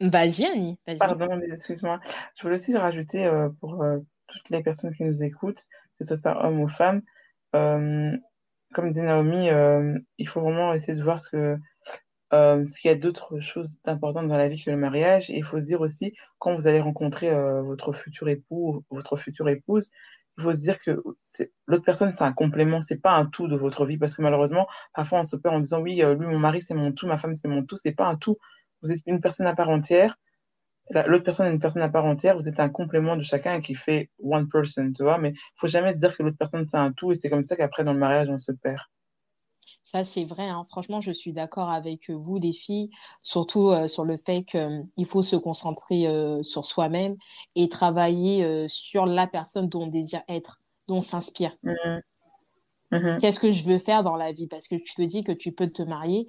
[0.00, 0.78] Vas-y, Annie.
[0.86, 2.00] Vas Pardon, excuse-moi.
[2.36, 5.66] Je voulais aussi rajouter euh, pour euh, toutes les personnes qui nous écoutent,
[5.98, 7.00] que ce soit homme ou femme, euh,
[7.52, 11.56] comme disait Naomi, euh, il faut vraiment essayer de voir ce que
[12.34, 15.30] euh, qu'il y a d'autres choses importantes dans la vie que le mariage.
[15.30, 17.30] Et il faut se dire aussi, quand vous allez rencontrer
[17.62, 19.90] votre futur époux, votre future épouse,
[20.36, 21.02] il faut se dire que
[21.66, 23.96] l'autre personne, c'est un complément, c'est pas un tout de votre vie.
[23.98, 26.92] Parce que malheureusement, parfois, on se perd en disant, oui, lui, mon mari, c'est mon
[26.92, 27.76] tout, ma femme, c'est mon tout.
[27.76, 28.36] C'est pas un tout
[28.82, 30.16] vous êtes une personne à part entière,
[30.90, 33.74] l'autre personne est une personne à part entière, vous êtes un complément de chacun qui
[33.74, 36.76] fait one person, tu vois, mais il faut jamais se dire que l'autre personne c'est
[36.76, 38.80] un tout et c'est comme ça qu'après dans le mariage on se perd.
[39.84, 40.46] Ça, c'est vrai.
[40.46, 40.64] Hein.
[40.68, 42.90] Franchement, je suis d'accord avec vous, les filles,
[43.22, 47.16] surtout euh, sur le fait qu'il euh, faut se concentrer euh, sur soi-même
[47.54, 51.56] et travailler euh, sur la personne dont on désire être, dont on s'inspire.
[51.62, 52.00] Mmh.
[52.92, 53.18] Mhm.
[53.18, 54.46] Qu'est-ce que je veux faire dans la vie?
[54.46, 56.26] Parce que tu te dis que tu peux te marier,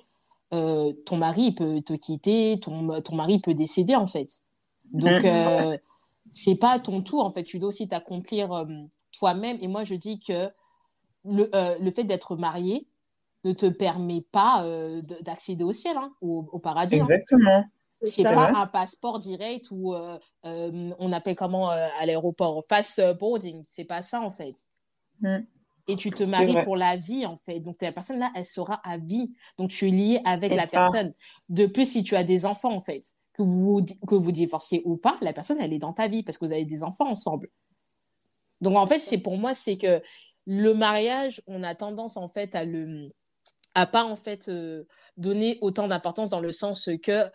[0.53, 4.41] euh, ton mari peut te quitter, ton, ton mari peut décéder en fait.
[4.92, 5.26] Donc, Mhm.
[5.26, 5.78] euh,
[6.32, 7.44] c'est pas ton tour en fait.
[7.44, 8.66] Tu dois aussi t'accomplir euh,
[9.18, 9.58] toi-même.
[9.62, 10.50] Et moi, je dis que
[11.26, 12.88] le, euh, le fait d'être marié
[13.44, 16.96] ne te permet pas euh, de- d'accéder au ciel, hein, au, au paradis.
[17.00, 17.04] hein.
[17.04, 17.64] Exactement.
[18.02, 18.32] C'est ça.
[18.34, 19.94] pas un passeport direct ou
[20.44, 23.64] on appelle comment à l'aéroport pass boarding.
[23.70, 24.56] C'est pas ça en fait.
[25.20, 25.40] Mm.
[25.90, 27.60] Et tu te maries pour la vie en fait.
[27.60, 29.34] Donc la personne là, elle sera à vie.
[29.58, 30.72] Donc tu es lié avec C'est la ça.
[30.80, 31.14] personne.
[31.50, 33.04] De plus si tu as des enfants en fait,
[33.40, 36.38] que vous que vous divorciez ou pas, la personne elle est dans ta vie parce
[36.38, 37.50] que vous avez des enfants ensemble.
[38.60, 40.02] Donc en fait c'est pour moi c'est que
[40.46, 43.10] le mariage, on a tendance en fait à le
[43.76, 44.84] à pas en fait euh,
[45.16, 47.32] donner autant d'importance dans le sens que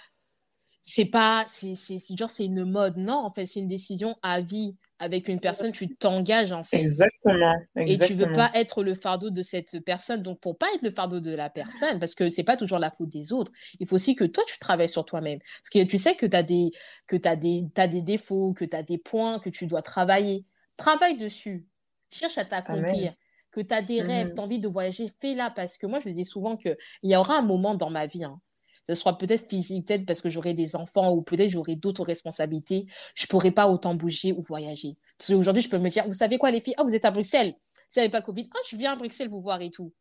[0.82, 1.74] c'est pas c'est
[2.16, 5.72] genre c'est une mode non en fait c'est une décision à vie avec une personne
[5.72, 6.78] tu t'engages en fait.
[6.78, 7.54] Exactement.
[7.76, 10.22] et tu veux pas être le fardeau de cette personne.
[10.22, 12.90] Donc pour pas être le fardeau de la personne parce que c'est pas toujours la
[12.90, 15.38] faute des autres il faut aussi que toi tu travailles sur toi-même.
[15.38, 16.70] Parce que tu sais que tu as des
[17.06, 20.46] que tu des t'as des défauts que tu as des points que tu dois travailler.
[20.76, 21.66] Travaille dessus.
[22.10, 23.14] Cherche à t'accomplir.
[23.50, 25.50] Que tu as des rêves tu as envie de voyager fais-la.
[25.50, 28.06] Parce que moi je le dis souvent que il y aura un moment dans ma
[28.06, 28.40] vie hein,
[28.88, 32.86] ce sera peut-être physique, peut-être parce que j'aurai des enfants ou peut-être j'aurai d'autres responsabilités.
[33.14, 34.96] Je pourrai pas autant bouger ou voyager.
[35.18, 36.74] Parce qu'aujourd'hui, je peux me dire, vous savez quoi, les filles?
[36.76, 37.54] Ah, vous êtes à Bruxelles.
[37.88, 39.92] Si n'y avait pas le Covid, ah, je viens à Bruxelles vous voir et tout.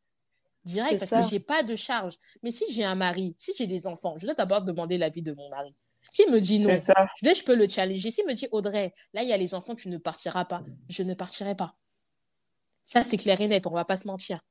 [0.66, 1.22] Direct, parce ça.
[1.22, 2.16] que j'ai pas de charge.
[2.42, 5.34] Mais si j'ai un mari, si j'ai des enfants, je dois d'abord demander l'avis de
[5.34, 5.76] mon mari.
[6.12, 6.94] S'il me dit non, ça.
[7.22, 8.12] je peux le challenger.
[8.12, 10.64] S'il me dit, Audrey, là, il y a les enfants, tu ne partiras pas.
[10.90, 11.76] Je ne partirai pas.
[12.86, 14.42] Ça, c'est clair et net, on va pas se mentir.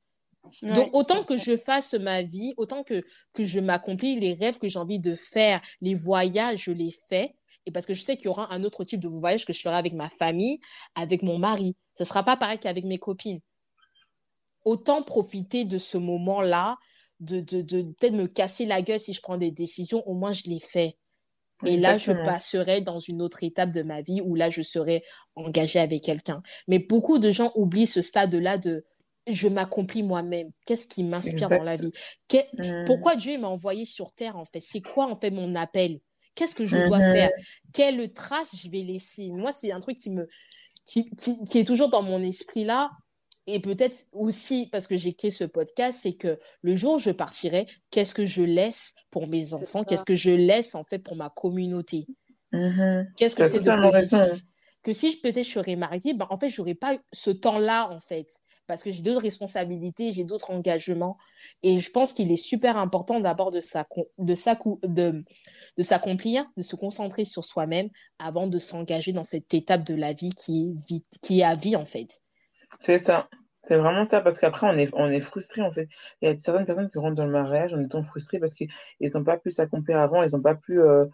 [0.61, 0.73] Ouais.
[0.73, 4.67] Donc, autant que je fasse ma vie, autant que, que je m'accomplis, les rêves que
[4.67, 7.35] j'ai envie de faire, les voyages, je les fais.
[7.65, 9.61] Et parce que je sais qu'il y aura un autre type de voyage que je
[9.61, 10.59] ferai avec ma famille,
[10.95, 11.75] avec mon mari.
[11.97, 13.39] Ce ne sera pas pareil qu'avec mes copines.
[14.65, 16.77] Autant profiter de ce moment-là,
[17.19, 20.33] de, de, de peut-être me casser la gueule si je prends des décisions, au moins
[20.33, 20.97] je les fais.
[21.65, 25.03] Et là, je passerai dans une autre étape de ma vie où là, je serai
[25.35, 26.41] engagée avec quelqu'un.
[26.67, 28.85] Mais beaucoup de gens oublient ce stade-là de
[29.27, 30.51] je m'accomplis moi-même.
[30.65, 31.91] Qu'est-ce qui m'inspire dans la vie?
[32.27, 32.85] Que- Mhm.
[32.85, 34.61] Pourquoi Dieu m'a envoyé sur terre, en fait?
[34.61, 35.99] C'est quoi, en fait, mon appel?
[36.35, 37.13] Qu'est-ce que je dois Mhm.
[37.13, 37.31] faire?
[37.73, 39.29] Quelle trace je vais laisser?
[39.31, 40.27] Moi, c'est un truc qui, me,
[40.85, 42.89] qui, qui, qui est toujours dans mon esprit là.
[43.45, 47.11] Et peut-être aussi, parce que j'ai créé ce podcast, c'est que le jour où je
[47.11, 49.83] partirai, qu'est-ce que je laisse pour mes enfants?
[49.83, 52.07] Qu'est-ce que je laisse, en fait, pour ma communauté?
[52.53, 53.11] Mhm.
[53.17, 54.43] Qu'est-ce que c'est de positif?
[54.81, 57.89] Que si je peut-être je serais mariée, ben, en fait, j'aurais pas eu ce temps-là,
[57.91, 58.27] en fait.
[58.67, 61.17] Parce que j'ai d'autres responsabilités, j'ai d'autres engagements.
[61.63, 64.05] Et je pense qu'il est super important d'abord de s'accomplir,
[66.57, 67.89] de se concentrer sur soi-même
[68.19, 70.75] avant de s'engager dans cette étape de la vie qui
[71.29, 72.21] est, à vie, en fait.
[72.79, 73.29] C'est ça.
[73.61, 75.87] C'est vraiment ça, parce qu'après, on est, on est frustré, en fait.
[76.21, 78.69] Il y a certaines personnes qui rentrent dans le mariage en étant frustrées parce qu'ils
[78.99, 81.05] n'ont pas pu s'accomplir avant, ils n'ont pas pu euh,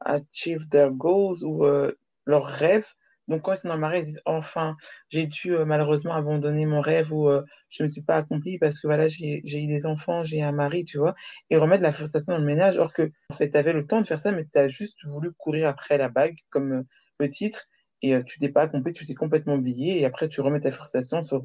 [0.00, 1.92] achieve their goals ou euh,
[2.24, 2.94] leurs rêves.
[3.28, 4.76] Donc, quand ils sont dans le mariage, ils disent, enfin,
[5.10, 8.58] j'ai dû euh, malheureusement abandonner mon rêve ou euh, je ne me suis pas accomplie
[8.58, 11.14] parce que voilà, j'ai eu des enfants, j'ai un mari, tu vois.
[11.50, 14.00] Et remettre la frustration dans le ménage, alors que, en fait, tu avais le temps
[14.00, 16.82] de faire ça, mais tu as juste voulu courir après la bague, comme euh,
[17.18, 17.66] le titre,
[18.00, 21.22] et tu t'es pas accompli, tu t'es complètement oublié, et après, tu remets ta frustration
[21.22, 21.42] sur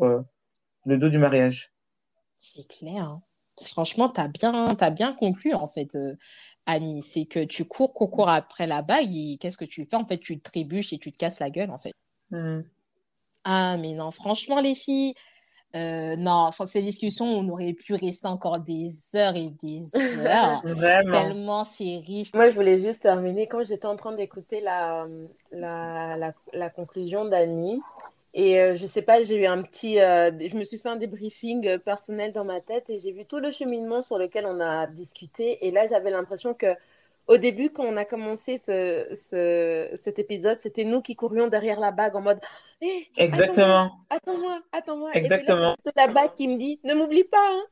[0.86, 1.74] le dos du mariage.
[2.38, 3.06] C'est clair.
[3.06, 3.24] hein.
[3.60, 4.28] Franchement, tu as
[4.92, 5.98] bien, conclu, en fait,
[6.66, 7.04] Annie.
[7.04, 9.96] C'est que tu cours, cours, cours après la bague et qu'est-ce que tu fais?
[9.96, 11.94] En fait, tu te trébuches et tu te casses la gueule, en fait.
[12.32, 12.64] Mhm.
[13.46, 15.14] Ah, mais non, franchement, les filles,
[15.76, 19.84] euh, non, sans ces discussions, on aurait pu rester encore des heures et des
[20.28, 20.62] heures.
[20.64, 21.12] Vraiment.
[21.12, 22.34] Tellement c'est riche.
[22.34, 23.48] Moi, je voulais juste terminer.
[23.48, 25.08] Quand j'étais en train d'écouter la,
[25.52, 27.82] la, la, la conclusion d'Annie,
[28.34, 30.00] et euh, je sais pas, j'ai eu un petit.
[30.00, 33.26] euh, je me suis fait un débriefing euh, personnel dans ma tête et j'ai vu
[33.26, 35.66] tout le cheminement sur lequel on a discuté.
[35.68, 36.76] Et là, j'avais l'impression que.
[37.26, 41.80] Au début, quand on a commencé ce, ce, cet épisode, c'était nous qui courions derrière
[41.80, 42.42] la bague en mode
[42.82, 43.92] Hé, Exactement.
[44.10, 45.10] attends-moi, attends-moi.
[45.14, 45.76] Exactement.
[45.76, 47.64] Et puis là, c'est la bague qui me dit Ne m'oublie pas, hein.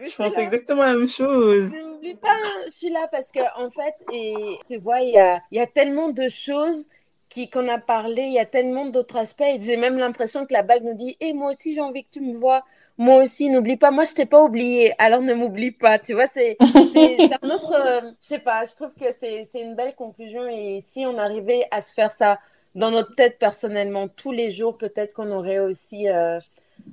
[0.00, 1.72] Je pense exactement la même chose.
[1.72, 5.10] Ne m'oublie pas, hein, je suis là parce que en fait, et tu vois, il
[5.14, 6.88] y a, il y a tellement de choses
[7.32, 9.42] qui qu'on a parlé, il y a tellement d'autres aspects.
[9.60, 12.20] J'ai même l'impression que la bague nous dit, et moi aussi j'ai envie que tu
[12.20, 12.62] me vois.
[12.98, 13.90] Moi aussi, n'oublie pas.
[13.90, 15.98] Moi, je t'ai pas oublié, alors ne m'oublie pas.
[15.98, 17.72] Tu vois, c'est un autre.
[17.74, 18.64] euh, je sais pas.
[18.66, 22.10] Je trouve que c'est c'est une belle conclusion et si on arrivait à se faire
[22.10, 22.38] ça
[22.74, 26.38] dans notre tête personnellement tous les jours, peut-être qu'on aurait aussi euh,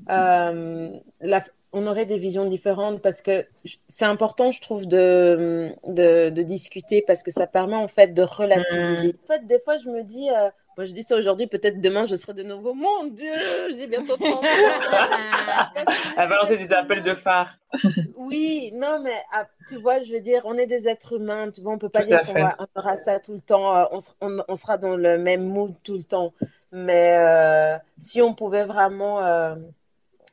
[0.10, 0.90] euh,
[1.22, 3.46] la, on aurait des visions différentes parce que
[3.88, 8.24] c'est important, je trouve, de, de, de discuter parce que ça permet en fait de
[8.24, 9.16] relativiser.
[9.24, 12.06] En fait, des fois, je me dis, euh, Moi, je dis ça aujourd'hui, peut-être demain,
[12.06, 12.74] je serai de nouveau.
[12.74, 13.34] Mon Dieu,
[13.76, 14.42] j'ai bientôt 30 ans.
[16.18, 17.54] Elle va lancer des appels de phare.
[18.18, 21.52] oui, non, mais ah, tu vois, je veux dire, on est des êtres humains.
[21.52, 23.76] Tu vois, on peut pas dire qu'on aura ça tout le temps.
[23.76, 23.86] Euh,
[24.22, 26.34] on, on, sera dans le même mood tout le temps.
[26.72, 29.56] Mais euh, si on pouvait vraiment euh,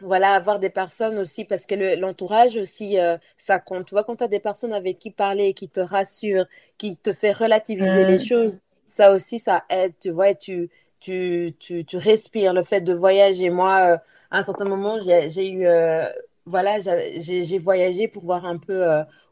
[0.01, 3.87] voilà, avoir des personnes aussi, parce que l'entourage aussi, euh, ça compte.
[3.87, 6.47] Tu vois, quand tu as des personnes avec qui parler, qui te rassurent,
[6.79, 8.27] qui te fait relativiser les mm.
[8.27, 10.71] choses, ça aussi, ça aide, tu vois, et tu,
[11.01, 13.51] tu, tu, tu respires le fait de voyager.
[13.51, 13.97] Moi, euh,
[14.31, 16.07] à un certain moment, j'ai eu, euh,
[16.45, 18.85] voilà, j'ai voyagé pour voir un peu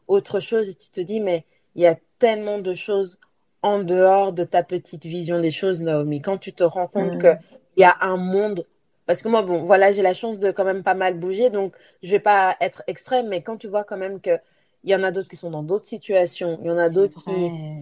[0.07, 1.45] autre chose, et tu te dis, mais
[1.75, 3.19] il y a tellement de choses
[3.61, 6.21] en dehors de ta petite vision des choses, Naomi.
[6.21, 7.19] Quand tu te rends compte mm.
[7.19, 7.39] qu'il
[7.77, 8.65] y a un monde
[9.05, 11.75] parce que moi, bon, voilà, j'ai la chance de quand même pas mal bouger, donc
[12.03, 14.39] je vais pas être extrême, mais quand tu vois quand même qu'il
[14.83, 17.21] y en a d'autres qui sont dans d'autres situations, il y en a d'autres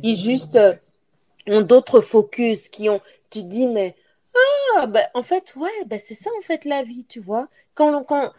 [0.02, 0.74] qui, juste euh,
[1.48, 3.96] ont d'autres focus, qui ont, tu te dis, mais
[4.78, 7.48] ah, ben, en fait, ouais, ben, c'est ça en fait la vie, tu vois.
[7.76, 8.32] Quand, quand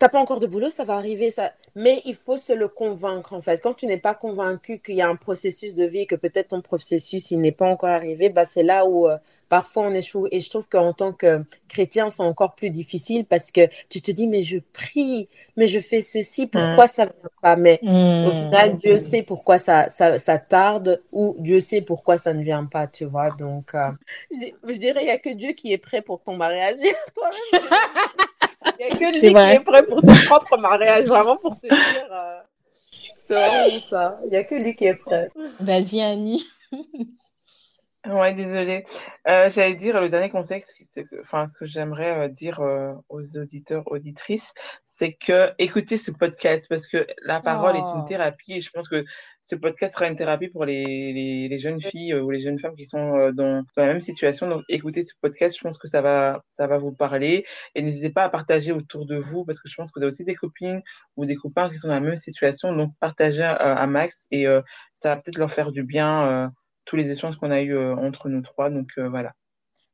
[0.00, 1.52] t'as pas encore de boulot, ça va arriver, ça.
[1.76, 3.60] Mais il faut se le convaincre en fait.
[3.62, 6.62] Quand tu n'es pas convaincu qu'il y a un processus de vie, que peut-être ton
[6.62, 9.18] processus il n'est pas encore arrivé, bah c'est là où euh,
[9.50, 10.26] parfois on échoue.
[10.30, 14.10] Et je trouve qu'en tant que chrétien, c'est encore plus difficile parce que tu te
[14.10, 16.88] dis, mais je prie, mais je fais ceci, pourquoi mm.
[16.88, 17.56] ça ne vient pas?
[17.56, 18.44] Mais au mm.
[18.44, 22.64] final, Dieu sait pourquoi ça, ça, ça, tarde ou Dieu sait pourquoi ça ne vient
[22.64, 23.30] pas, tu vois?
[23.32, 23.90] Donc, euh,
[24.30, 26.76] je, dirais, il n'y a que Dieu qui est prêt pour ton mariage.
[27.14, 27.62] Toi-même,
[28.78, 31.66] il n'y a que lui qui est prêt pour ton propre mariage, vraiment pour te
[31.66, 32.08] dire.
[32.10, 32.38] Euh,
[33.16, 34.20] c'est vraiment ça.
[34.24, 35.28] Il n'y a que lui qui est prêt.
[35.58, 36.44] Vas-y, Annie.
[38.06, 38.82] Ouais, désolée.
[39.28, 42.94] Euh, j'allais dire le dernier conseil, c'est que, enfin, ce que j'aimerais euh, dire euh,
[43.10, 44.54] aux auditeurs, auditrices,
[44.86, 48.08] c'est que écoutez ce podcast parce que la parole est une oh.
[48.08, 49.04] thérapie et je pense que
[49.42, 52.74] ce podcast sera une thérapie pour les, les, les jeunes filles ou les jeunes femmes
[52.74, 54.48] qui sont dans, dans la même situation.
[54.48, 57.44] Donc, écoutez ce podcast, je pense que ça va, ça va vous parler
[57.74, 60.08] et n'hésitez pas à partager autour de vous parce que je pense que vous avez
[60.08, 60.80] aussi des copines
[61.16, 62.74] ou des copains qui sont dans la même situation.
[62.74, 64.46] Donc, partagez à max et
[64.94, 66.50] ça va peut-être leur faire du bien
[66.90, 68.68] tous les échanges qu'on a eu euh, entre nous trois.
[68.68, 69.32] Donc euh, voilà.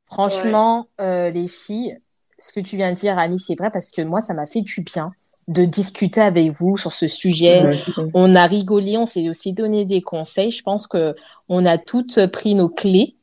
[0.07, 1.99] Franchement, euh, les filles,
[2.39, 4.61] ce que tu viens de dire, Annie, c'est vrai parce que moi, ça m'a fait
[4.61, 5.11] du bien
[5.47, 7.69] de discuter avec vous sur ce sujet.
[8.13, 10.51] On a rigolé, on s'est aussi donné des conseils.
[10.51, 11.15] Je pense que
[11.47, 13.15] on a toutes pris nos clés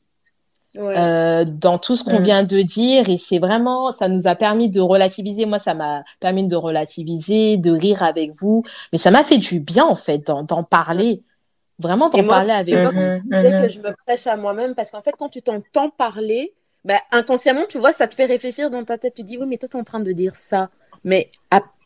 [0.75, 4.81] dans tout ce qu'on vient de dire et c'est vraiment, ça nous a permis de
[4.81, 5.45] relativiser.
[5.45, 9.61] Moi, ça m'a permis de relativiser, de rire avec vous, mais ça m'a fait du
[9.61, 11.23] bien en fait d'en parler.
[11.79, 12.93] Vraiment t'en parler avec moi.
[12.93, 13.63] Mhm, mhm.
[13.63, 16.55] que je me prêche à moi-même parce qu'en fait, quand tu t'entends parler,
[16.85, 19.15] bah, inconsciemment, tu vois, ça te fait réfléchir dans ta tête.
[19.15, 20.71] Tu dis, oui, mais toi, tu es en train de dire ça.
[21.03, 21.31] Mais,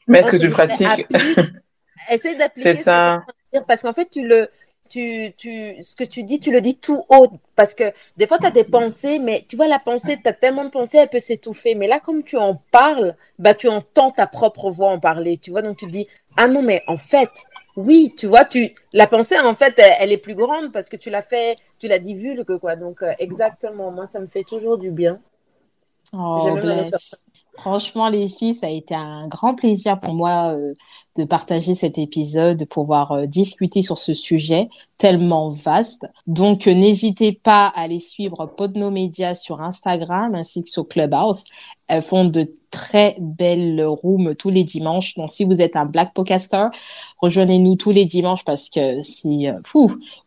[0.06, 1.06] mais est-ce que tu pratiques
[2.10, 2.74] Essaye d'appliquer.
[2.74, 3.24] C'est ça.
[3.66, 4.48] parce qu'en fait, tu le,
[4.88, 7.28] tu, tu, ce que tu dis, tu le dis tout haut.
[7.56, 10.32] Parce que des fois, tu as des pensées, mais tu vois, la pensée, tu as
[10.32, 11.74] tellement de pensées, elle peut s'étouffer.
[11.74, 15.38] Mais là, comme tu en parles, bah, tu entends ta propre voix en parler.
[15.38, 17.30] Tu vois, donc tu dis, ah non, mais en fait,
[17.78, 21.10] oui, tu vois, tu la pensée en fait, elle, est plus grande parce que tu
[21.10, 22.74] l'as fait, tu l'as divulgué quoi.
[22.74, 25.20] Donc euh, exactement, moi ça me fait toujours du bien.
[26.12, 26.58] Oh,
[27.56, 30.74] Franchement, les filles, ça a été un grand plaisir pour moi euh,
[31.16, 36.06] de partager cet épisode, de pouvoir euh, discuter sur ce sujet tellement vaste.
[36.28, 41.44] Donc, n'hésitez pas à aller suivre Podno Media sur Instagram ainsi que sur Clubhouse.
[41.88, 45.14] Elles font de très belles rooms tous les dimanches.
[45.14, 46.66] Donc, si vous êtes un Black Podcaster,
[47.18, 49.54] rejoignez-nous tous les dimanches parce que si, euh,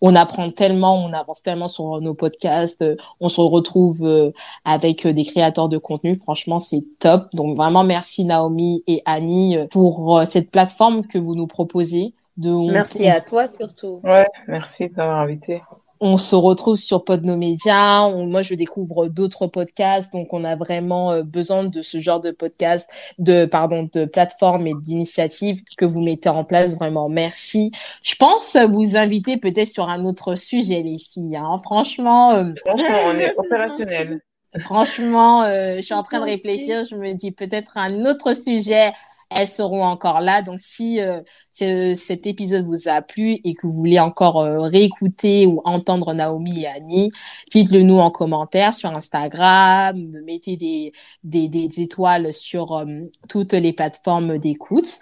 [0.01, 2.84] on apprend tellement, on avance tellement sur nos podcasts,
[3.20, 4.32] on se retrouve euh,
[4.66, 6.16] avec euh, des créateurs de contenu.
[6.16, 7.28] Franchement, c'est top.
[7.34, 12.14] Donc, vraiment, merci Naomi et Annie pour cette plateforme que vous nous proposez.
[12.38, 13.99] De, merci à toi surtout.
[14.03, 15.62] Ouais, merci de m'avoir invité
[16.02, 18.10] on se retrouve sur Podnomédia.
[18.10, 22.32] moi, je découvre d'autres podcasts, donc on a vraiment euh, besoin de ce genre de
[22.32, 22.89] podcast,
[23.20, 26.76] de pardon, de plateformes et d'initiatives que vous mettez en place.
[26.76, 27.72] Vraiment, merci.
[28.02, 31.38] Je pense vous inviter peut-être sur un autre sujet, les filles.
[31.38, 31.58] Hein.
[31.64, 34.22] Franchement, euh, franchement, on est opérationnel.
[34.60, 36.84] Franchement, euh, je suis en train de réfléchir.
[36.89, 38.91] Je me dis peut-être un autre sujet
[39.34, 40.41] elles seront encore là.
[40.41, 41.21] Donc, si euh,
[41.51, 46.63] cet épisode vous a plu et que vous voulez encore euh, réécouter ou entendre Naomi
[46.63, 47.11] et Annie,
[47.51, 50.91] dites-le nous en commentaire sur Instagram, mettez des,
[51.23, 52.86] des, des étoiles sur euh,
[53.29, 54.99] toutes les plateformes d'écoute.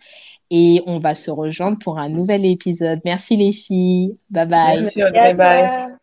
[0.52, 3.02] Et on va se rejoindre pour un nouvel épisode.
[3.06, 4.18] Merci les filles.
[4.32, 4.82] Bye bye.
[4.82, 5.99] Merci, bye bye.